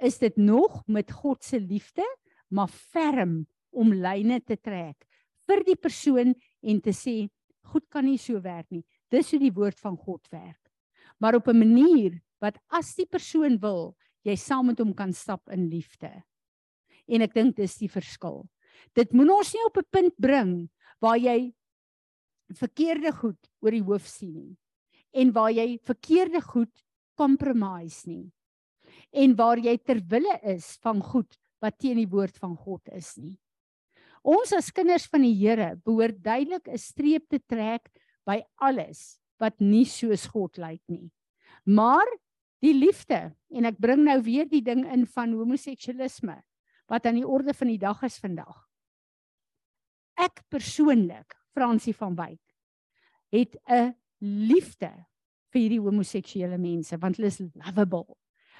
Is 0.00 0.18
dit 0.18 0.36
nog 0.38 0.82
met 0.86 1.10
God 1.10 1.42
se 1.44 1.58
liefde, 1.60 2.06
maar 2.48 2.70
ferm 2.70 3.44
om 3.70 3.92
lyne 3.92 4.40
te 4.42 4.56
trek 4.56 5.06
vir 5.50 5.64
die 5.66 5.76
persoon 5.78 6.32
en 6.62 6.80
te 6.82 6.94
sê 6.94 7.26
goed 7.72 7.86
kan 7.90 8.06
nie 8.06 8.18
so 8.18 8.38
werk 8.42 8.68
nie. 8.70 8.84
Dis 9.10 9.32
hoe 9.34 9.40
die 9.42 9.54
woord 9.54 9.78
van 9.82 9.96
God 9.98 10.26
werk. 10.30 10.70
Maar 11.18 11.34
op 11.34 11.48
'n 11.48 11.58
manier 11.58 12.22
wat 12.40 12.58
as 12.70 12.94
die 12.94 13.06
persoon 13.06 13.58
wil, 13.58 13.96
jy 14.22 14.36
saam 14.36 14.66
met 14.66 14.78
hom 14.78 14.94
kan 14.94 15.12
stap 15.12 15.48
in 15.50 15.68
liefde 15.68 16.22
en 17.10 17.22
ek 17.22 17.34
dink 17.34 17.56
dis 17.56 17.78
die 17.80 17.90
verskil. 17.90 18.44
Dit 18.94 19.12
moet 19.12 19.30
ons 19.30 19.52
nie 19.54 19.64
op 19.66 19.76
'n 19.78 19.90
punt 19.90 20.14
bring 20.16 20.70
waar 21.00 21.18
jy 21.18 21.52
verkeerde 22.54 23.12
goed 23.12 23.50
oor 23.60 23.70
die 23.70 23.82
hoof 23.82 24.06
sien 24.06 24.34
nie 24.34 24.56
en 25.12 25.32
waar 25.32 25.50
jy 25.50 25.78
verkeerde 25.82 26.40
goed 26.40 26.72
compromise 27.20 28.08
nie 28.08 28.30
en 29.12 29.36
waar 29.36 29.60
jy 29.60 29.76
ter 29.78 30.00
wille 30.10 30.36
is 30.54 30.72
van 30.84 31.02
goed 31.02 31.36
wat 31.60 31.78
teen 31.82 31.98
die 32.00 32.08
woord 32.08 32.38
van 32.40 32.56
God 32.56 32.88
is 32.96 33.12
nie. 33.20 33.36
Ons 34.24 34.52
as 34.56 34.72
kinders 34.72 35.06
van 35.08 35.24
die 35.24 35.34
Here 35.36 35.74
behoort 35.84 36.20
duidelik 36.22 36.68
'n 36.68 36.78
streep 36.78 37.28
te 37.28 37.38
trek 37.38 37.88
by 38.26 38.42
alles 38.60 39.20
wat 39.40 39.60
nie 39.60 39.84
soos 39.84 40.26
God 40.26 40.58
lyk 40.58 40.82
nie. 40.88 41.10
Maar 41.64 42.06
die 42.60 42.74
liefde 42.74 43.32
en 43.50 43.64
ek 43.64 43.80
bring 43.80 44.04
nou 44.04 44.20
weer 44.22 44.48
die 44.48 44.62
ding 44.62 44.84
in 44.84 45.06
van 45.06 45.32
homoseksualisme 45.32 46.42
wat 46.88 47.06
aan 47.06 47.20
die 47.20 47.26
orde 47.26 47.54
van 47.54 47.68
die 47.68 47.78
dag 47.78 48.02
is 48.02 48.18
vandag. 48.18 48.68
Ek 50.18 50.42
persoonlik, 50.50 51.34
Fransie 51.54 51.94
van 51.94 52.14
Wyk, 52.16 52.42
het 53.32 53.56
'n 53.68 53.94
liefde 54.20 54.92
vir 55.52 55.62
hierdie 55.62 55.82
homoseksuele 55.82 56.58
mense 56.60 56.98
want 57.00 57.18
hulle 57.18 57.30
is 57.30 57.40
lovable. 57.54 58.18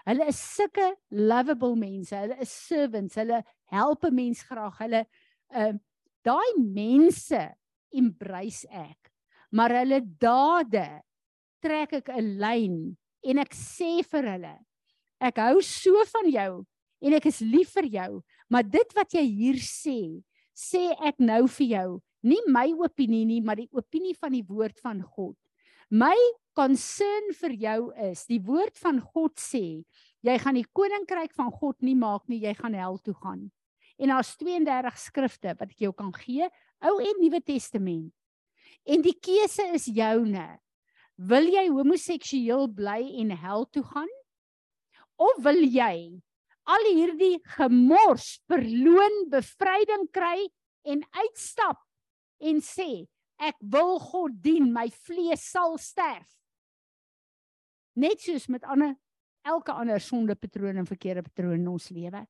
Hulle 0.08 0.26
is 0.32 0.40
sulke 0.40 0.94
lovable 1.10 1.76
mense. 1.76 2.16
Hulle 2.16 2.38
is 2.40 2.50
servants. 2.50 3.18
Hulle 3.20 3.42
help 3.70 4.04
'n 4.04 4.14
mens 4.14 4.42
graag. 4.42 4.78
Hulle 4.78 5.04
ehm 5.50 5.76
uh, 5.76 5.78
daai 6.24 6.50
mense 6.58 7.40
embrace 7.92 8.66
ek. 8.70 9.10
Maar 9.52 9.80
hulle 9.82 10.00
dade 10.20 11.02
trek 11.62 11.92
ek 11.92 12.08
'n 12.08 12.36
lyn 12.40 12.96
en 13.22 13.38
ek 13.38 13.54
sê 13.54 14.02
vir 14.02 14.24
hulle 14.36 14.56
ek 15.20 15.36
hou 15.44 15.60
so 15.60 16.00
van 16.08 16.28
jou 16.32 16.52
en 17.00 17.16
ek 17.16 17.28
is 17.30 17.40
lief 17.44 17.72
vir 17.76 17.88
jou, 17.92 18.10
maar 18.52 18.64
dit 18.66 18.96
wat 18.96 19.16
jy 19.16 19.24
hier 19.24 19.60
sê, 19.64 20.20
sê 20.56 20.90
ek 21.08 21.20
nou 21.22 21.46
vir 21.56 21.68
jou, 21.74 21.88
nie 22.28 22.40
my 22.52 22.66
opinie 22.76 23.24
nie, 23.24 23.40
maar 23.40 23.56
die 23.60 23.70
opinie 23.72 24.12
van 24.20 24.34
die 24.36 24.44
woord 24.44 24.76
van 24.84 25.00
God. 25.00 25.36
My 25.88 26.16
concern 26.56 27.30
vir 27.40 27.54
jou 27.64 27.78
is, 28.10 28.24
die 28.30 28.40
woord 28.44 28.78
van 28.80 29.00
God 29.00 29.38
sê, 29.40 29.82
jy 30.26 30.36
gaan 30.42 30.58
die 30.58 30.66
koninkryk 30.76 31.32
van 31.36 31.50
God 31.54 31.78
nie 31.86 31.96
maak 31.98 32.26
nie, 32.28 32.42
jy 32.42 32.54
gaan 32.58 32.76
hel 32.76 32.98
toe 33.04 33.14
gaan. 33.22 33.48
En 34.00 34.12
daar's 34.12 34.32
32 34.40 34.98
skrifte 34.98 35.54
wat 35.58 35.68
ek 35.68 35.84
jou 35.84 35.92
kan 35.96 36.12
gee, 36.16 36.48
Ou 36.80 36.96
en 37.04 37.18
Nuwe 37.20 37.42
Testament. 37.44 38.08
En 38.88 39.02
die 39.04 39.16
keuse 39.20 39.66
is 39.76 39.84
joune. 39.92 40.46
Wil 41.20 41.50
jy 41.52 41.66
homoseksueel 41.68 42.70
bly 42.72 43.02
en 43.20 43.34
hel 43.36 43.66
toe 43.68 43.84
gaan? 43.84 44.08
Of 45.20 45.42
wil 45.44 45.60
jy 45.60 46.22
al 46.70 46.86
hierdie 46.88 47.36
gemors 47.58 48.38
verloon 48.48 49.26
bevryding 49.32 50.08
kry 50.14 50.48
en 50.88 51.04
uitstap 51.20 51.80
en 52.40 52.64
sê 52.64 53.04
ek 53.40 53.58
wil 53.60 53.98
God 54.00 54.40
dien 54.40 54.70
my 54.72 54.86
vlees 55.04 55.44
sal 55.52 55.76
sterf 55.80 56.39
net 57.94 58.20
soos 58.20 58.48
met 58.48 58.64
ander 58.64 58.96
elke 59.42 59.72
ander 59.72 60.00
sondepatroon 60.00 60.76
en 60.76 60.86
verkeerde 60.86 61.22
patroon 61.22 61.60
in 61.60 61.68
ons 61.68 61.88
lewe. 61.88 62.26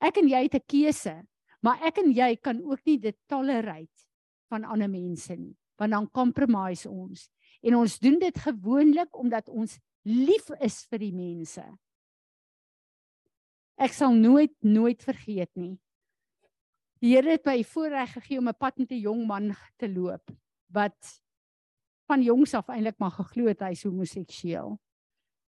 Ek 0.00 0.16
en 0.16 0.28
jy 0.28 0.42
het 0.42 0.54
'n 0.54 0.66
keuse 0.66 1.26
maar 1.62 1.80
ek 1.82 1.98
en 1.98 2.12
jy 2.14 2.36
kan 2.36 2.60
ook 2.62 2.84
nie 2.86 2.98
dit 2.98 3.16
tolerate 3.26 4.06
van 4.48 4.64
ander 4.64 4.90
mense 4.90 5.34
nie 5.34 5.56
want 5.78 5.94
dan 5.94 6.10
compromise 6.10 6.90
ons. 6.90 7.28
En 7.62 7.76
ons 7.78 7.98
doen 8.02 8.16
dit 8.18 8.38
gewoonlik 8.38 9.14
omdat 9.14 9.48
ons 9.48 9.76
lief 10.02 10.48
is 10.58 10.80
vir 10.90 10.98
die 10.98 11.12
mense. 11.14 11.62
Ek 13.78 13.94
sal 13.94 14.10
nooit 14.10 14.56
nooit 14.66 15.02
vergeet 15.06 15.52
nie. 15.54 15.76
Die 16.98 17.14
Here 17.14 17.36
het 17.36 17.46
my 17.46 17.62
voorreg 17.62 18.16
gegee 18.16 18.38
om 18.38 18.48
'n 18.48 18.58
pad 18.58 18.78
met 18.78 18.90
'n 18.90 19.04
jong 19.06 19.26
man 19.26 19.54
te 19.78 19.86
loop 19.86 20.34
wat 20.74 21.22
van 22.08 22.22
jongs 22.24 22.54
af 22.56 22.70
eintlik 22.72 22.98
maar 22.98 23.14
geglo 23.16 23.50
het 23.50 23.62
hy 23.64 23.74
is 23.76 23.84
homoseksueel. 23.84 24.78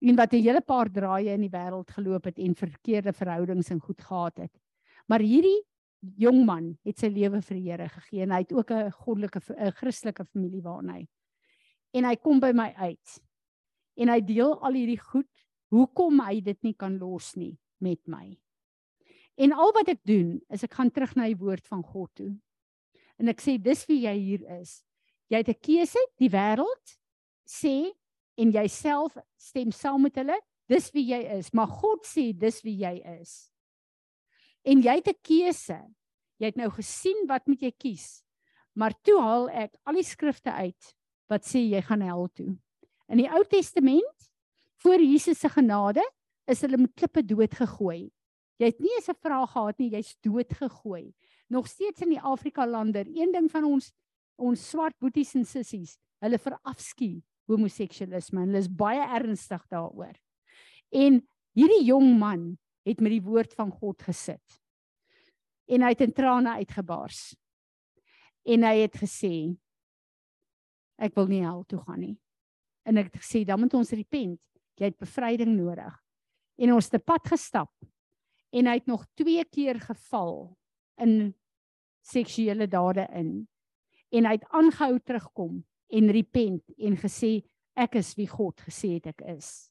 En 0.00 0.16
wat 0.16 0.32
'n 0.32 0.42
hele 0.42 0.60
paar 0.60 0.88
draaie 0.90 1.32
in 1.32 1.40
die 1.40 1.52
wêreld 1.52 1.90
geloop 1.90 2.24
het 2.24 2.38
en 2.38 2.54
verkeerde 2.54 3.12
verhoudings 3.12 3.70
en 3.70 3.80
goed 3.80 4.00
gehad 4.00 4.36
het. 4.38 4.52
Maar 5.06 5.20
hierdie 5.20 5.64
jong 6.16 6.44
man 6.44 6.78
het 6.84 6.98
sy 6.98 7.08
lewe 7.08 7.42
vir 7.42 7.56
die 7.56 7.70
Here 7.70 7.88
gegee 7.88 8.22
en 8.22 8.30
hy 8.30 8.40
het 8.44 8.52
ook 8.52 8.70
'n 8.70 8.90
goddelike 8.90 9.40
'n 9.56 9.72
Christelike 9.72 10.24
familie 10.24 10.62
waarna 10.62 10.92
hy. 10.92 11.08
En 11.92 12.04
hy 12.04 12.16
kom 12.16 12.40
by 12.40 12.52
my 12.52 12.72
uit. 12.76 13.20
En 13.96 14.08
hy 14.08 14.20
deel 14.20 14.62
al 14.62 14.72
hierdie 14.72 15.00
goed 15.00 15.28
hoekom 15.70 16.20
hy 16.20 16.40
dit 16.40 16.62
nie 16.62 16.74
kan 16.74 16.98
los 16.98 17.36
nie 17.36 17.58
met 17.78 18.00
my. 18.06 18.38
En 19.36 19.52
al 19.52 19.72
wat 19.72 19.88
ek 19.88 20.00
doen 20.04 20.40
is 20.48 20.62
ek 20.62 20.74
gaan 20.74 20.90
terug 20.90 21.16
na 21.16 21.24
die 21.24 21.38
woord 21.38 21.66
van 21.66 21.82
God 21.82 22.10
toe. 22.14 22.40
En 23.18 23.28
ek 23.28 23.40
sê 23.40 23.58
dis 23.62 23.86
wie 23.86 24.02
jy 24.06 24.16
hier 24.18 24.60
is. 24.60 24.82
Jy 25.30 25.38
het 25.38 25.48
'n 25.48 25.60
keuse, 25.62 26.00
die 26.18 26.30
wêreld 26.30 26.98
sê 27.46 27.92
en 28.36 28.50
jouself 28.50 29.16
stem 29.36 29.70
saam 29.70 30.02
met 30.02 30.16
hulle, 30.16 30.38
dis 30.68 30.90
wie 30.90 31.06
jy 31.06 31.22
is, 31.38 31.52
maar 31.52 31.68
God 31.68 32.04
sê 32.06 32.32
dis 32.36 32.62
wie 32.62 32.76
jy 32.76 33.00
is. 33.20 33.50
En 34.64 34.82
jy 34.82 34.94
het 34.94 35.08
'n 35.08 35.20
keuse. 35.22 35.80
Jy 36.38 36.46
het 36.46 36.56
nou 36.56 36.70
gesien 36.70 37.26
wat 37.28 37.46
moet 37.46 37.60
jy 37.60 37.70
kies? 37.70 38.22
Maar 38.74 38.94
toe 39.02 39.20
haal 39.20 39.48
ek 39.50 39.76
al 39.84 39.94
die 39.94 40.06
skrifte 40.06 40.52
uit 40.52 40.96
wat 41.28 41.44
sê 41.44 41.60
jy 41.68 41.82
gaan 41.82 42.00
hel 42.00 42.28
toe. 42.34 42.56
In 43.08 43.18
die 43.18 43.28
Ou 43.28 43.44
Testament 43.44 44.32
voor 44.82 45.00
Jesus 45.00 45.38
se 45.38 45.48
genade 45.48 46.02
is 46.46 46.60
hulle 46.60 46.76
met 46.76 46.94
klippe 46.94 47.22
dood 47.22 47.54
gegooi. 47.54 48.10
Jy 48.58 48.66
het 48.66 48.80
nie 48.80 48.92
eens 48.96 49.08
'n 49.08 49.20
vraag 49.20 49.52
gehad 49.52 49.78
nie, 49.78 49.90
jy's 49.90 50.16
dood 50.20 50.52
gegooi. 50.52 51.14
Nog 51.48 51.66
steeds 51.66 52.00
in 52.02 52.10
die 52.10 52.20
Afrika 52.20 52.66
lande, 52.66 53.04
een 53.04 53.32
ding 53.32 53.50
van 53.50 53.64
ons 53.64 53.92
ons 54.40 54.70
swart 54.70 54.96
boeties 55.00 55.34
en 55.38 55.44
sissies, 55.44 55.96
hulle 56.24 56.38
verafskuw 56.40 57.20
homoseksualisme 57.50 58.42
en 58.42 58.50
hulle 58.50 58.62
is 58.62 58.70
baie 58.70 59.02
ernstig 59.18 59.62
daaroor. 59.72 60.14
En 60.90 61.20
hierdie 61.56 61.84
jong 61.88 62.12
man 62.18 62.52
het 62.86 63.00
met 63.02 63.14
die 63.16 63.24
woord 63.24 63.54
van 63.58 63.72
God 63.74 64.02
gesit. 64.06 64.60
En 65.70 65.84
hy 65.84 65.92
het 65.94 66.04
in 66.06 66.14
trane 66.14 66.56
uitgebars. 66.62 67.30
En 68.48 68.64
hy 68.66 68.76
het 68.82 68.96
gesê 68.98 69.34
ek 71.00 71.14
wil 71.16 71.30
nie 71.30 71.42
hel 71.44 71.62
toe 71.68 71.80
gaan 71.86 72.02
nie. 72.02 72.16
En 72.84 73.00
ek 73.00 73.12
het 73.12 73.22
gesê 73.22 73.44
dan 73.48 73.60
moet 73.62 73.74
ons 73.76 73.92
repent. 73.96 74.40
Jy 74.80 74.90
het 74.90 75.00
bevryding 75.00 75.54
nodig. 75.56 75.94
En 76.60 76.74
ons 76.74 76.84
het 76.84 77.00
'n 77.00 77.04
pad 77.04 77.28
gestap. 77.28 77.72
En 78.52 78.66
hy 78.66 78.74
het 78.74 78.86
nog 78.86 79.06
2 79.14 79.44
keer 79.44 79.80
geval 79.80 80.56
in 80.98 81.34
seksuele 82.02 82.66
dade 82.66 83.06
in. 83.12 83.48
En 84.10 84.26
hy 84.26 84.36
het 84.38 84.46
aangehou 84.50 84.98
terugkom 84.98 85.60
en 85.90 86.12
repent 86.14 86.64
en 86.78 86.96
gesê 86.98 87.40
ek 87.78 87.96
is 88.00 88.14
wie 88.18 88.28
God 88.28 88.60
gesê 88.66 88.96
het 88.98 89.10
ek 89.12 89.22
is. 89.36 89.70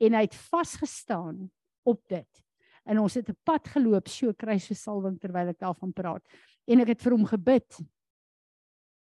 En 0.00 0.16
hy 0.16 0.24
het 0.24 0.36
vasgestaan 0.50 1.50
op 1.88 2.00
dit. 2.08 2.44
En 2.88 2.98
ons 2.98 3.14
het 3.14 3.28
'n 3.28 3.36
pad 3.44 3.68
geloop, 3.68 4.08
so 4.08 4.32
kruisversalwing 4.32 5.20
terwyl 5.20 5.48
ek 5.48 5.58
daarvan 5.58 5.92
praat. 5.92 6.24
En 6.66 6.80
ek 6.80 6.88
het 6.88 7.02
vir 7.02 7.12
hom 7.12 7.24
gebid. 7.24 7.80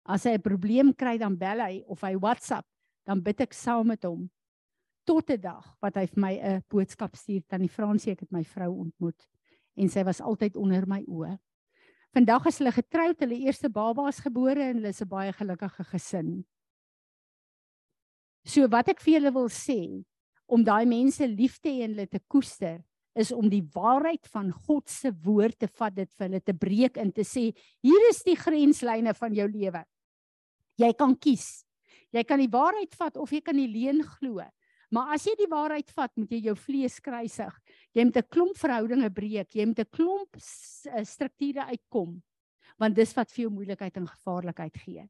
As 0.05 0.25
hy 0.25 0.33
'n 0.33 0.43
probleem 0.43 0.95
kry 0.95 1.19
dan 1.19 1.37
bel 1.37 1.61
hy 1.61 1.85
of 1.87 2.01
hy 2.01 2.17
WhatsApp, 2.17 2.67
dan 3.05 3.23
bid 3.23 3.41
ek 3.41 3.53
saam 3.53 3.87
met 3.87 4.05
hom 4.05 4.31
tot 5.09 5.31
'n 5.31 5.41
dag 5.41 5.65
wat 5.81 5.97
hy 5.97 6.07
vir 6.07 6.21
my 6.21 6.35
'n 6.37 6.65
boodskap 6.69 7.17
stuur 7.17 7.43
tannie 7.49 7.69
Fransie 7.73 8.13
ek 8.13 8.21
het 8.21 8.33
my 8.33 8.45
vrou 8.45 8.73
ontmoet 8.85 9.29
en 9.77 9.89
sy 9.89 10.05
was 10.05 10.21
altyd 10.21 10.57
onder 10.57 10.87
my 10.87 11.05
oë. 11.07 11.39
Vandag 12.17 12.47
is 12.49 12.59
hulle 12.59 12.73
getroud, 12.73 13.19
hulle 13.21 13.41
eerste 13.45 13.69
baba 13.69 14.09
is 14.09 14.21
gebore 14.25 14.63
en 14.71 14.81
hulle 14.81 14.89
is 14.95 15.03
'n 15.03 15.09
baie 15.09 15.33
gelukkige 15.33 15.85
gesin. 15.93 16.45
So 18.45 18.67
wat 18.69 18.89
ek 18.89 19.01
vir 19.01 19.21
julle 19.21 19.33
wil 19.33 19.49
sê, 19.49 20.05
om 20.49 20.65
daai 20.65 20.87
mense 20.87 21.27
lief 21.27 21.59
te 21.61 21.69
hê 21.69 21.85
en 21.85 21.93
hulle 21.93 22.07
te 22.09 22.21
koester 22.29 22.81
is 23.19 23.33
om 23.33 23.49
die 23.51 23.65
waarheid 23.75 24.27
van 24.33 24.51
God 24.53 24.89
se 24.89 25.11
woord 25.25 25.59
te 25.59 25.69
vat 25.81 25.95
dit 25.95 26.11
vir 26.13 26.27
hulle 26.29 26.41
te 26.41 26.55
breek 26.55 26.97
en 26.97 27.11
te 27.13 27.25
sê 27.27 27.49
hier 27.83 28.11
is 28.11 28.23
die 28.23 28.37
grenslyne 28.39 29.15
van 29.15 29.35
jou 29.35 29.49
lewe. 29.49 29.83
Jy 30.79 30.93
kan 30.95 31.17
kies. 31.19 31.65
Jy 32.15 32.23
kan 32.25 32.39
die 32.41 32.51
waarheid 32.53 32.95
vat 32.95 33.17
of 33.17 33.33
jy 33.35 33.41
kan 33.45 33.59
die 33.59 33.69
leuen 33.69 34.01
glo. 34.03 34.41
Maar 34.91 35.15
as 35.15 35.27
jy 35.29 35.35
die 35.37 35.51
waarheid 35.51 35.91
vat, 35.93 36.13
moet 36.17 36.31
jy 36.33 36.41
jou 36.49 36.55
vlees 36.57 36.97
kruisig. 37.05 37.55
Jy 37.95 38.05
moet 38.05 38.17
'n 38.17 38.29
klomp 38.31 38.57
verhoudinge 38.57 39.11
breek, 39.11 39.55
jy 39.55 39.67
moet 39.67 39.81
'n 39.81 39.91
klomp 39.93 40.37
eh, 40.37 41.05
strukture 41.05 41.65
uitkom. 41.69 42.23
Want 42.79 42.95
dis 42.95 43.15
wat 43.15 43.31
vir 43.31 43.43
jou 43.45 43.51
moeilikheid 43.51 43.97
en 43.97 44.07
gevaarlikheid 44.07 44.77
gee. 44.77 45.09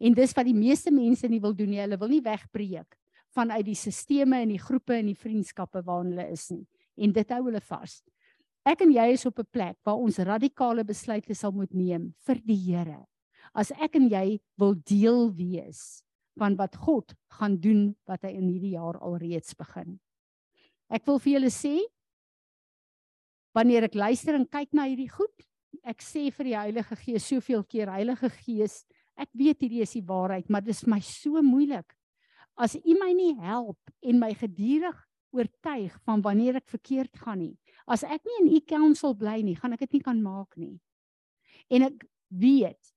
En 0.00 0.14
dis 0.14 0.32
wat 0.32 0.46
die 0.46 0.54
meeste 0.54 0.90
mense 0.90 1.28
nie 1.28 1.40
wil 1.40 1.54
doen 1.54 1.70
nie. 1.70 1.80
Hulle 1.80 1.98
wil 1.98 2.08
nie 2.08 2.22
wegbreek 2.22 2.96
vanuit 3.34 3.64
die 3.64 3.78
sisteme 3.78 4.40
en 4.42 4.48
die 4.48 4.58
groepe 4.58 4.94
en 4.94 5.06
die 5.06 5.18
vriendskappe 5.18 5.84
waarin 5.86 6.10
hulle 6.10 6.30
is 6.32 6.50
nie 6.50 6.66
en 7.00 7.12
dit 7.12 7.30
hou 7.30 7.44
hulle 7.46 7.60
vas. 7.60 8.02
Ek 8.66 8.82
en 8.84 8.92
jy 8.92 9.06
is 9.14 9.26
op 9.26 9.38
'n 9.38 9.48
plek 9.50 9.76
waar 9.84 9.96
ons 9.96 10.18
radikale 10.18 10.84
besluite 10.84 11.34
sal 11.34 11.52
moet 11.52 11.72
neem 11.72 12.14
vir 12.26 12.40
die 12.44 12.56
Here. 12.56 13.06
As 13.54 13.70
ek 13.70 13.96
en 13.96 14.08
jy 14.08 14.40
wil 14.58 14.74
deel 14.74 15.32
wees 15.32 16.02
van 16.40 16.56
wat 16.56 16.78
God 16.80 17.14
gaan 17.36 17.58
doen 17.60 17.90
wat 18.08 18.24
hy 18.24 18.32
in 18.38 18.48
hierdie 18.48 18.74
jaar 18.78 18.98
alreeds 19.04 19.54
begin. 19.58 19.98
Ek 20.90 21.04
wil 21.06 21.20
vir 21.22 21.36
julle 21.36 21.52
sê 21.54 21.76
wanneer 23.56 23.88
ek 23.90 23.98
luister 23.98 24.38
en 24.38 24.48
kyk 24.48 24.72
na 24.74 24.86
hierdie 24.88 25.10
goed, 25.10 25.46
ek 25.86 26.02
sê 26.02 26.28
vir 26.34 26.50
die 26.50 26.56
Heilige 26.56 26.96
Gees 27.04 27.28
soveel 27.28 27.64
keer 27.68 27.90
Heilige 27.92 28.30
Gees, 28.40 28.82
ek 29.20 29.30
weet 29.36 29.62
hierdie 29.62 29.84
is 29.84 29.94
die 29.96 30.06
waarheid, 30.06 30.48
maar 30.48 30.64
dit 30.64 30.74
is 30.74 30.86
my 30.88 31.00
so 31.04 31.42
moeilik 31.44 31.96
as 32.60 32.76
u 32.76 32.94
my 32.98 33.12
nie 33.16 33.32
help 33.40 33.78
en 34.04 34.20
my 34.20 34.34
gedurig 34.36 34.98
oortuig 35.32 35.94
van 36.04 36.22
wanneer 36.24 36.58
ek 36.58 36.68
verkeerd 36.68 37.20
gaan 37.22 37.40
nie. 37.40 37.54
As 37.86 38.02
ek 38.04 38.24
nie 38.26 38.38
in 38.42 38.48
u 38.56 38.60
counsel 38.68 39.14
bly 39.16 39.38
nie, 39.46 39.56
gaan 39.56 39.76
ek 39.76 39.86
dit 39.86 39.98
nie 39.98 40.04
kan 40.04 40.18
maak 40.20 40.56
nie. 40.60 40.74
En 41.70 41.86
ek 41.86 42.02
weet 42.28 42.92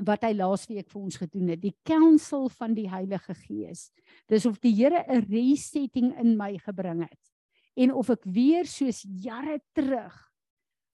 wat 0.00 0.24
hy 0.24 0.32
laasweek 0.32 0.88
vir 0.90 1.02
ons 1.02 1.18
gedoen 1.20 1.52
het, 1.52 1.60
die 1.60 1.76
counsel 1.84 2.48
van 2.56 2.74
die 2.74 2.88
Heilige 2.88 3.34
Gees. 3.34 3.90
Dis 4.28 4.46
of 4.46 4.58
die 4.60 4.72
Here 4.74 5.04
'n 5.08 5.26
resetting 5.28 6.16
in 6.18 6.36
my 6.36 6.56
gebring 6.58 7.02
het 7.02 7.32
en 7.76 7.92
of 7.92 8.10
ek 8.10 8.24
weer 8.24 8.66
soos 8.68 9.02
jare 9.02 9.60
terug 9.74 10.12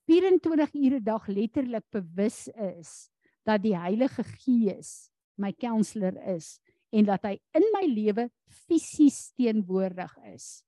24 0.08 0.74
ure 0.74 1.00
dag 1.04 1.26
letterlik 1.28 1.84
bewus 1.92 2.48
is 2.48 3.10
dat 3.44 3.62
die 3.62 3.76
Heilige 3.76 4.24
Gees 4.24 5.10
my 5.36 5.52
counselor 5.52 6.16
is 6.34 6.58
en 6.90 7.04
dat 7.04 7.26
hy 7.28 7.34
in 7.56 7.66
my 7.74 7.84
lewe 7.86 8.28
fisies 8.64 9.28
teenwoordig 9.36 10.14
is. 10.32 10.62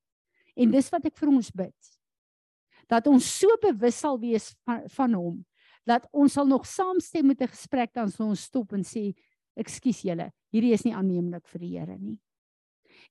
En 0.56 0.70
dis 0.70 0.90
wat 0.92 1.06
ek 1.08 1.16
vir 1.16 1.30
ons 1.32 1.48
bid. 1.56 1.92
Dat 2.90 3.08
ons 3.08 3.24
so 3.24 3.48
bewus 3.62 4.00
sal 4.02 4.18
wees 4.20 4.50
van, 4.66 4.84
van 4.92 5.16
hom 5.16 5.38
dat 5.90 6.06
ons 6.14 6.32
sal 6.32 6.46
nog 6.46 6.66
saamstem 6.66 7.26
met 7.26 7.42
'n 7.42 7.52
gesprek 7.52 7.92
dan 7.94 8.10
sal 8.10 8.30
ons 8.30 8.42
stop 8.42 8.72
en 8.72 8.84
sê 8.84 9.12
ekskuus 9.56 10.02
julle, 10.02 10.30
hierdie 10.52 10.72
is 10.72 10.84
nie 10.84 10.94
aanneemlik 10.94 11.46
vir 11.48 11.60
die 11.60 11.78
Here 11.78 11.98
nie. 11.98 12.18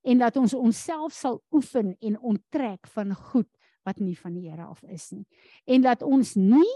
En 0.03 0.17
dat 0.17 0.37
ons 0.37 0.53
onsself 0.53 1.13
sal 1.13 1.41
oefen 1.51 1.95
en 2.01 2.19
onttrek 2.19 2.87
van 2.87 3.13
goed 3.15 3.49
wat 3.85 3.99
nie 3.99 4.15
van 4.17 4.33
die 4.33 4.49
Here 4.49 4.65
af 4.65 4.83
is 4.83 5.11
nie. 5.11 5.25
En 5.65 5.81
dat 5.81 6.01
ons 6.01 6.35
nie 6.35 6.73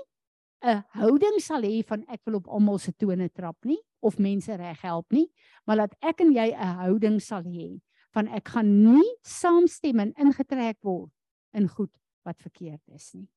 'n 0.64 0.84
houding 0.96 1.40
sal 1.40 1.62
hê 1.62 1.84
van 1.84 2.06
ek 2.08 2.22
wil 2.26 2.36
op 2.36 2.48
almal 2.48 2.78
se 2.80 2.92
tone 2.92 3.30
trap 3.30 3.66
nie 3.66 3.80
of 4.02 4.18
mense 4.18 4.56
reg 4.56 4.82
help 4.82 5.12
nie, 5.12 5.28
maar 5.66 5.78
dat 5.78 5.96
ek 6.02 6.22
en 6.22 6.32
jy 6.32 6.52
'n 6.52 6.78
houding 6.80 7.20
sal 7.22 7.44
hê 7.44 7.82
van 8.14 8.28
ek 8.28 8.48
gaan 8.48 8.84
nie 8.84 9.18
saamstem 9.22 10.00
en 10.00 10.14
ingetrek 10.14 10.78
word 10.82 11.12
in 11.54 11.68
goed 11.68 11.92
wat 12.24 12.42
verkeerd 12.42 12.82
is 12.94 13.14
nie. 13.14 13.28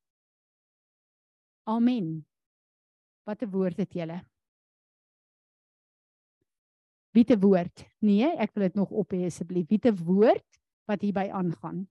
Amen. 1.66 2.26
Wat 3.26 3.42
'n 3.42 3.50
woord 3.50 3.76
het 3.76 3.92
julle? 3.92 4.18
Wie 7.10 7.24
te 7.24 7.38
woord? 7.38 7.86
Nee, 8.04 8.28
ek 8.36 8.52
wil 8.54 8.66
dit 8.68 8.74
nog 8.74 8.90
op 8.90 9.12
hê 9.16 9.24
asseblief. 9.26 9.68
Wie 9.68 9.80
te 9.80 9.92
woord 9.94 10.60
wat 10.84 11.00
hierby 11.00 11.30
aangaan? 11.32 11.86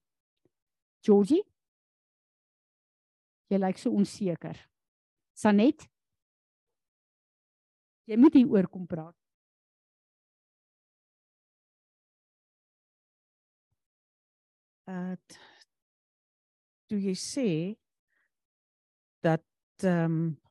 Georgie? 1.01 1.41
Jy 3.49 3.57
lyk 3.57 3.77
so 3.77 3.91
onseker. 3.91 4.57
Sanet? 5.33 5.89
Jy 8.05 8.17
moet 8.21 8.37
hier 8.37 8.49
oor 8.53 8.69
kom 8.69 8.85
praat. 8.85 9.17
Uh 14.85 15.17
toe 16.85 16.99
jy 17.01 17.15
sê 17.17 17.49
dat 19.25 19.41
ehm 19.81 20.05
um, 20.05 20.44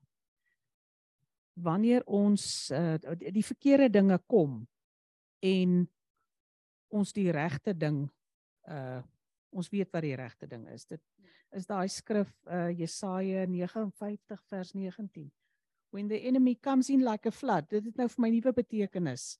wanneer 1.54 2.02
ons 2.06 2.70
uh, 2.74 2.96
die 3.18 3.44
verkeerde 3.44 3.88
dinge 3.90 4.18
kom 4.26 4.62
en 5.44 5.84
ons 6.94 7.12
die 7.14 7.30
regte 7.34 7.74
ding 7.74 8.06
uh 8.70 9.02
ons 9.54 9.68
weet 9.70 9.86
wat 9.94 10.02
die 10.02 10.16
regte 10.18 10.48
ding 10.50 10.64
is. 10.72 10.82
Dit 10.90 10.98
is 11.54 11.66
daai 11.68 11.86
skrif 11.86 12.30
uh 12.50 12.72
Jesaja 12.74 13.44
59 13.46 14.40
vers 14.50 14.72
19 14.74 15.30
when 15.94 16.08
the 16.10 16.18
enemy 16.26 16.56
comes 16.56 16.90
in 16.90 17.04
like 17.06 17.28
a 17.28 17.30
flood 17.30 17.68
dit 17.70 17.84
het 17.86 18.00
nou 18.00 18.08
vir 18.10 18.24
my 18.24 18.30
nuwe 18.34 18.52
betekenis. 18.56 19.36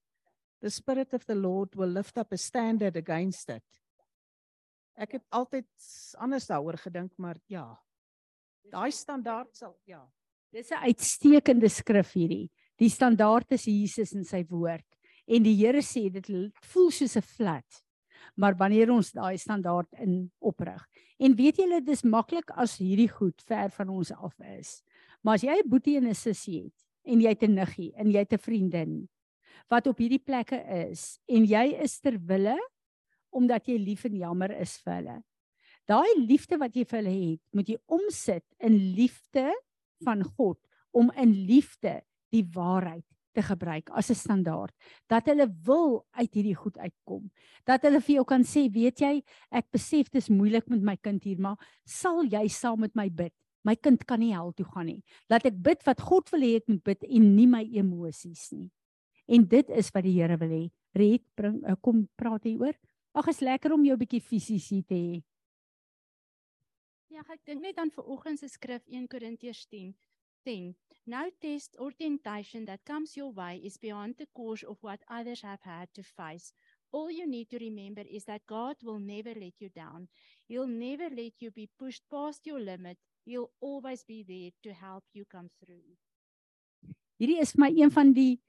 The 0.63 0.71
spirit 0.71 1.15
of 1.19 1.27
the 1.27 1.35
lord 1.35 1.75
will 1.75 1.91
lift 1.91 2.17
up 2.17 2.33
a 2.33 2.39
standard 2.39 2.97
against 2.97 3.51
it. 3.51 3.67
Ek 4.95 5.19
het 5.19 5.27
altyd 5.35 5.67
anders 6.23 6.47
daaroor 6.47 6.79
gedink 6.79 7.19
maar 7.19 7.41
ja 7.51 7.73
daai 8.71 8.91
standaard 8.95 9.57
sal 9.57 9.75
ja 9.89 10.05
dis 10.55 10.71
'n 10.71 10.87
uitstekende 10.87 11.69
skrif 11.69 12.13
hierdie. 12.15 12.51
Die 12.79 12.89
standaard 12.89 13.51
is 13.53 13.65
Jesus 13.67 14.15
en 14.15 14.25
sy 14.25 14.45
woord. 14.49 14.87
En 15.27 15.43
die 15.43 15.57
Here 15.57 15.83
sê 15.83 16.11
dit 16.11 16.27
voel 16.63 16.91
soos 16.91 17.17
'n 17.17 17.23
flood 17.23 17.85
maar 18.37 18.57
wanneer 18.57 18.91
ons 18.91 19.13
daai 19.13 19.37
standaard 19.39 19.89
in 20.01 20.31
oprig. 20.39 20.83
En 21.19 21.37
weet 21.37 21.57
julle 21.57 21.81
dis 21.85 22.03
maklik 22.03 22.51
as 22.57 22.79
hierdie 22.79 23.11
goed 23.11 23.43
ver 23.47 23.71
van 23.71 23.89
ons 23.89 24.13
af 24.13 24.35
is. 24.59 24.83
Maar 25.23 25.35
as 25.35 25.43
jy 25.43 25.57
'n 25.59 25.69
boetie 25.69 25.97
en 25.97 26.09
'n 26.09 26.15
sussie 26.15 26.65
het 26.65 26.79
en 27.05 27.21
jy 27.21 27.29
het 27.29 27.43
'n 27.43 27.55
niggie 27.55 27.93
en 27.97 28.11
jy 28.11 28.19
het 28.19 28.33
'n 28.33 28.39
vriendin 28.39 29.09
wat 29.71 29.87
op 29.87 29.99
hierdie 29.99 30.23
plekke 30.25 30.57
is 30.91 31.19
en 31.29 31.45
jy 31.45 31.77
is 31.83 32.01
ter 32.01 32.19
wille 32.19 32.59
omdat 33.31 33.67
jy 33.67 33.79
lief 33.79 34.05
en 34.05 34.17
jammer 34.17 34.51
is 34.61 34.79
vir 34.79 34.95
hulle. 34.95 35.23
Daai 35.87 36.27
liefde 36.27 36.59
wat 36.59 36.75
jy 36.75 36.85
vir 36.85 37.03
hulle 37.03 37.31
het, 37.31 37.41
moet 37.53 37.69
jy 37.69 37.77
omsit 37.87 38.45
in 38.59 38.95
liefde 38.95 39.53
van 40.05 40.25
God 40.37 40.59
om 40.93 41.11
in 41.17 41.33
liefde 41.47 42.01
die 42.35 42.45
waarheid 42.55 43.05
te 43.35 43.43
gebruik 43.43 43.91
as 43.91 44.11
'n 44.11 44.15
standaard 44.15 44.75
dat 45.09 45.27
hulle 45.27 45.49
wil 45.67 46.07
uit 46.11 46.35
hierdie 46.35 46.55
goed 46.55 46.79
uitkom 46.79 47.31
dat 47.65 47.83
hulle 47.83 48.01
vir 48.01 48.15
jou 48.15 48.25
kan 48.25 48.43
sê 48.43 48.71
weet 48.71 49.01
jy 49.01 49.23
ek 49.51 49.71
besef 49.71 50.11
dit 50.11 50.23
is 50.23 50.31
moeilik 50.31 50.69
met 50.69 50.83
my 50.83 50.97
kind 50.97 51.25
hier 51.25 51.39
maar 51.39 51.59
sal 51.85 52.25
jy 52.25 52.49
saam 52.49 52.81
met 52.81 52.95
my 52.95 53.09
bid 53.09 53.35
my 53.65 53.75
kind 53.81 54.05
kan 54.07 54.21
nie 54.21 54.33
hel 54.37 54.53
toe 54.53 54.67
gaan 54.69 54.89
nie. 54.91 55.01
Laat 55.33 55.47
ek 55.49 55.57
bid 55.65 55.85
wat 55.89 56.03
God 56.05 56.29
wil 56.35 56.45
hê 56.45 56.55
ek 56.61 56.69
moet 56.71 56.85
bid 56.85 57.07
en 57.09 57.29
nie 57.35 57.49
my 57.49 57.63
emosies 57.81 58.51
nie. 58.53 58.69
En 59.25 59.47
dit 59.49 59.71
is 59.73 59.89
wat 59.95 60.05
die 60.05 60.19
Here 60.19 60.37
wil 60.41 60.53
hê. 60.53 60.65
Red, 60.95 61.25
bring 61.37 61.63
uh, 61.65 61.77
kom 61.81 62.05
praat 62.21 62.45
hier 62.45 62.61
oor. 62.61 62.77
Ag, 63.17 63.31
is 63.33 63.41
lekker 63.45 63.73
om 63.75 63.87
jou 63.87 63.97
bietjie 63.99 64.21
fisies 64.21 64.69
hier 64.71 64.85
te 64.85 64.99
hê. 64.99 65.23
Ja, 67.15 67.23
ek 67.31 67.45
dink 67.47 67.63
net 67.63 67.77
aan 67.79 67.93
vanoggend 67.95 68.41
se 68.41 68.49
skrif 68.51 68.83
1 68.91 69.05
Korintiërs 69.07 69.69
10. 69.71 69.93
10. 70.49 70.73
No 71.07 71.21
test 71.39 71.77
or 71.79 71.93
temptation 71.95 72.65
that 72.67 72.83
comes 72.91 73.13
your 73.15 73.31
way 73.37 73.61
is 73.63 73.77
beyond 73.79 74.17
the 74.19 74.27
course 74.35 74.65
of 74.67 74.83
what 74.83 75.05
others 75.07 75.43
have 75.47 75.63
had 75.63 75.93
to 75.95 76.03
face. 76.03 76.51
All 76.91 77.13
you 77.15 77.27
need 77.27 77.51
to 77.51 77.59
remember 77.63 78.03
is 78.03 78.25
that 78.25 78.43
God 78.47 78.83
will 78.83 78.99
never 78.99 79.31
let 79.31 79.63
you 79.63 79.69
down. 79.69 80.09
He'll 80.49 80.67
never 80.67 81.09
let 81.09 81.39
you 81.39 81.53
be 81.53 81.69
pushed 81.79 82.03
past 82.11 82.47
your 82.47 82.59
limit. 82.59 82.99
He'll 83.25 83.53
always 83.61 84.03
be 84.03 84.25
there 84.27 84.51
to 84.65 84.75
help 84.75 85.05
you 85.13 85.25
come 85.31 85.51
through. 85.63 85.95
Hierdie 87.15 87.39
is 87.39 87.55
vir 87.55 87.63
my 87.63 87.71
een 87.79 87.95
van 87.95 88.11
die 88.11 88.41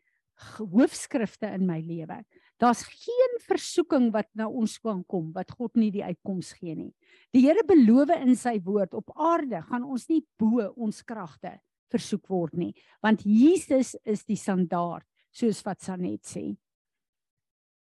hoofskrifte 0.58 1.48
in 1.56 1.66
my 1.68 1.80
lewe. 1.82 2.24
Daar's 2.60 2.84
geen 2.88 3.38
versoeking 3.44 4.12
wat 4.14 4.30
na 4.34 4.48
ons 4.48 4.78
kan 4.80 5.04
kom 5.08 5.32
wat 5.36 5.52
God 5.52 5.76
nie 5.76 5.92
die 5.92 6.04
uitkoms 6.04 6.54
gee 6.56 6.76
nie. 6.76 6.94
Die 7.36 7.44
Here 7.44 7.64
beloof 7.68 8.14
in 8.16 8.36
sy 8.40 8.58
woord 8.64 8.96
op 8.96 9.12
aarde 9.16 9.62
gaan 9.68 9.84
ons 9.84 10.08
nie 10.10 10.24
bo 10.40 10.72
ons 10.76 11.04
kragte 11.04 11.58
versoek 11.94 12.28
word 12.32 12.56
nie, 12.60 12.74
want 13.04 13.24
Jesus 13.28 13.94
is 14.04 14.26
die 14.28 14.40
standaard, 14.40 15.06
soos 15.36 15.62
wat 15.66 15.84
Sanet 15.84 16.26
sê. 16.28 16.50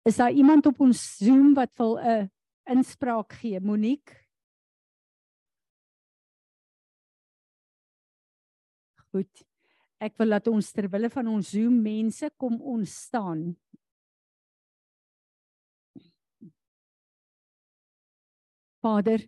Is 0.07 0.21
daar 0.21 0.35
iemand 0.35 0.67
op 0.71 0.81
ons 0.85 1.01
Zoom 1.19 1.55
wat 1.55 1.73
wil 1.79 1.99
'n 1.99 2.31
inspraak 2.71 3.33
gee? 3.33 3.61
Monique? 3.61 4.15
Goed. 9.11 9.47
Ek 10.03 10.17
wil 10.21 10.35
dat 10.37 10.49
ons 10.53 10.73
ter 10.77 10.91
wille 10.93 11.09
van 11.13 11.29
ons 11.33 11.51
Zoom 11.55 11.79
mense 11.81 12.29
kom 12.37 12.59
ons 12.61 12.97
staan. 13.07 13.49
Vader, 18.85 19.25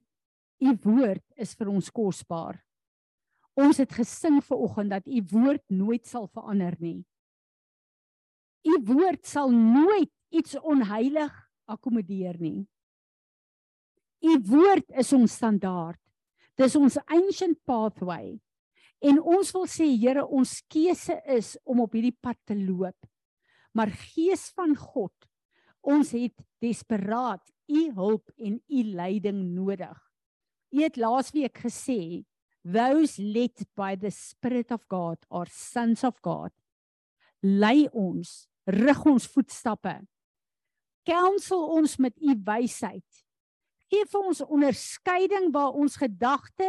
u 0.61 0.75
woord 0.85 1.25
is 1.41 1.55
vir 1.59 1.71
ons 1.73 1.89
kosbaar. 1.91 2.61
Ons 3.59 3.81
het 3.83 3.95
gesing 3.97 4.39
ver 4.45 4.61
oggend 4.69 4.93
dat 4.93 5.07
u 5.09 5.23
woord 5.33 5.65
nooit 5.73 6.07
sal 6.07 6.29
verander 6.31 6.77
nie. 6.79 7.01
U 8.69 8.77
woord 8.87 9.25
sal 9.27 9.51
nooit 9.51 10.13
iets 10.31 10.55
onheilig 10.61 11.33
akkommodeer 11.67 12.37
nie. 12.39 12.69
U 14.23 14.37
woord 14.51 14.93
is 14.99 15.13
ons 15.17 15.33
standaard. 15.33 15.99
Dis 16.59 16.77
ons 16.77 16.99
ancient 17.07 17.59
pathway. 17.67 18.37
En 19.05 19.21
ons 19.23 19.53
wil 19.55 19.67
sê 19.71 19.87
Here, 19.95 20.25
ons 20.25 20.59
keuse 20.71 21.15
is 21.31 21.55
om 21.65 21.85
op 21.85 21.95
hierdie 21.95 22.17
pad 22.17 22.39
te 22.49 22.57
loop. 22.59 22.97
Maar 23.77 23.93
Gees 23.95 24.49
van 24.57 24.75
God, 24.75 25.15
ons 25.87 26.11
het 26.17 26.35
desperaat 26.63 27.45
u 27.69 27.85
hulp 27.95 28.33
en 28.37 28.59
u 28.59 28.83
leiding 28.83 29.45
nodig. 29.55 29.97
U 30.75 30.83
het 30.83 30.99
laasweek 31.01 31.63
gesê, 31.63 32.25
those 32.65 33.23
led 33.23 33.63
by 33.79 33.95
the 33.97 34.11
spirit 34.11 34.73
of 34.75 34.83
God 34.91 35.23
are 35.31 35.49
sons 35.53 36.03
of 36.05 36.19
God. 36.25 36.53
Lei 37.43 37.87
ons, 37.95 38.49
rig 38.67 39.05
ons 39.07 39.29
voetstappe. 39.31 39.95
Counsel 41.09 41.63
ons 41.79 41.97
met 42.03 42.17
u 42.19 42.35
wysheid. 42.45 43.23
Geef 43.89 44.11
vir 44.13 44.27
ons 44.29 44.43
onderskeiding 44.45 45.49
waar 45.55 45.77
ons 45.79 45.97
gedagte 45.97 46.67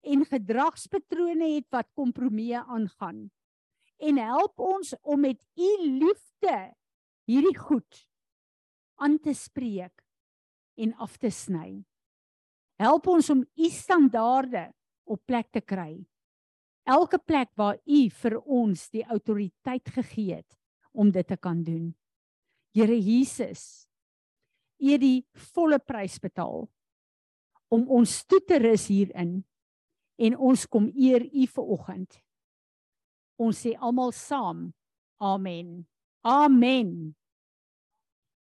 en 0.00 0.24
gedragspatrone 0.24 1.54
het 1.56 1.66
wat 1.74 1.88
kompromieë 1.98 2.62
aangaan. 2.66 3.28
En 4.00 4.18
help 4.18 4.58
ons 4.58 4.94
om 5.02 5.20
met 5.20 5.40
u 5.56 5.70
liefde 6.00 6.56
hierdie 7.28 7.58
goed 7.58 8.06
aan 9.00 9.18
te 9.20 9.34
spreek 9.36 10.04
en 10.80 10.94
af 10.96 11.18
te 11.20 11.30
sny. 11.30 11.82
Help 12.80 13.06
ons 13.12 13.28
om 13.30 13.44
u 13.44 13.68
standaarde 13.68 14.70
op 15.04 15.20
plek 15.28 15.50
te 15.52 15.60
kry. 15.60 16.00
Elke 16.88 17.18
plek 17.18 17.52
waar 17.60 17.76
u 17.84 18.08
vir 18.22 18.38
ons 18.40 18.88
die 18.90 19.04
autoriteit 19.04 19.88
gegee 19.92 20.40
het 20.40 20.56
om 20.92 21.10
dit 21.12 21.26
te 21.26 21.36
kan 21.36 21.62
doen. 21.62 21.92
Here 22.74 22.96
Jesus, 22.96 23.86
u 24.80 24.92
het 24.94 25.02
die 25.02 25.26
volle 25.52 25.78
prys 25.78 26.18
betaal 26.22 26.68
om 27.70 27.86
ons 27.92 28.24
toe 28.26 28.40
te 28.42 28.58
rus 28.58 28.88
hierin 28.90 29.42
en 30.20 30.36
ons 30.36 30.66
kom 30.68 30.90
eer 30.94 31.24
u 31.24 31.46
vir 31.46 31.70
oggend. 31.76 32.18
Ons 33.40 33.62
sê 33.64 33.72
almal 33.80 34.12
saam. 34.12 34.68
Amen. 35.20 35.86
Amen. 36.24 37.14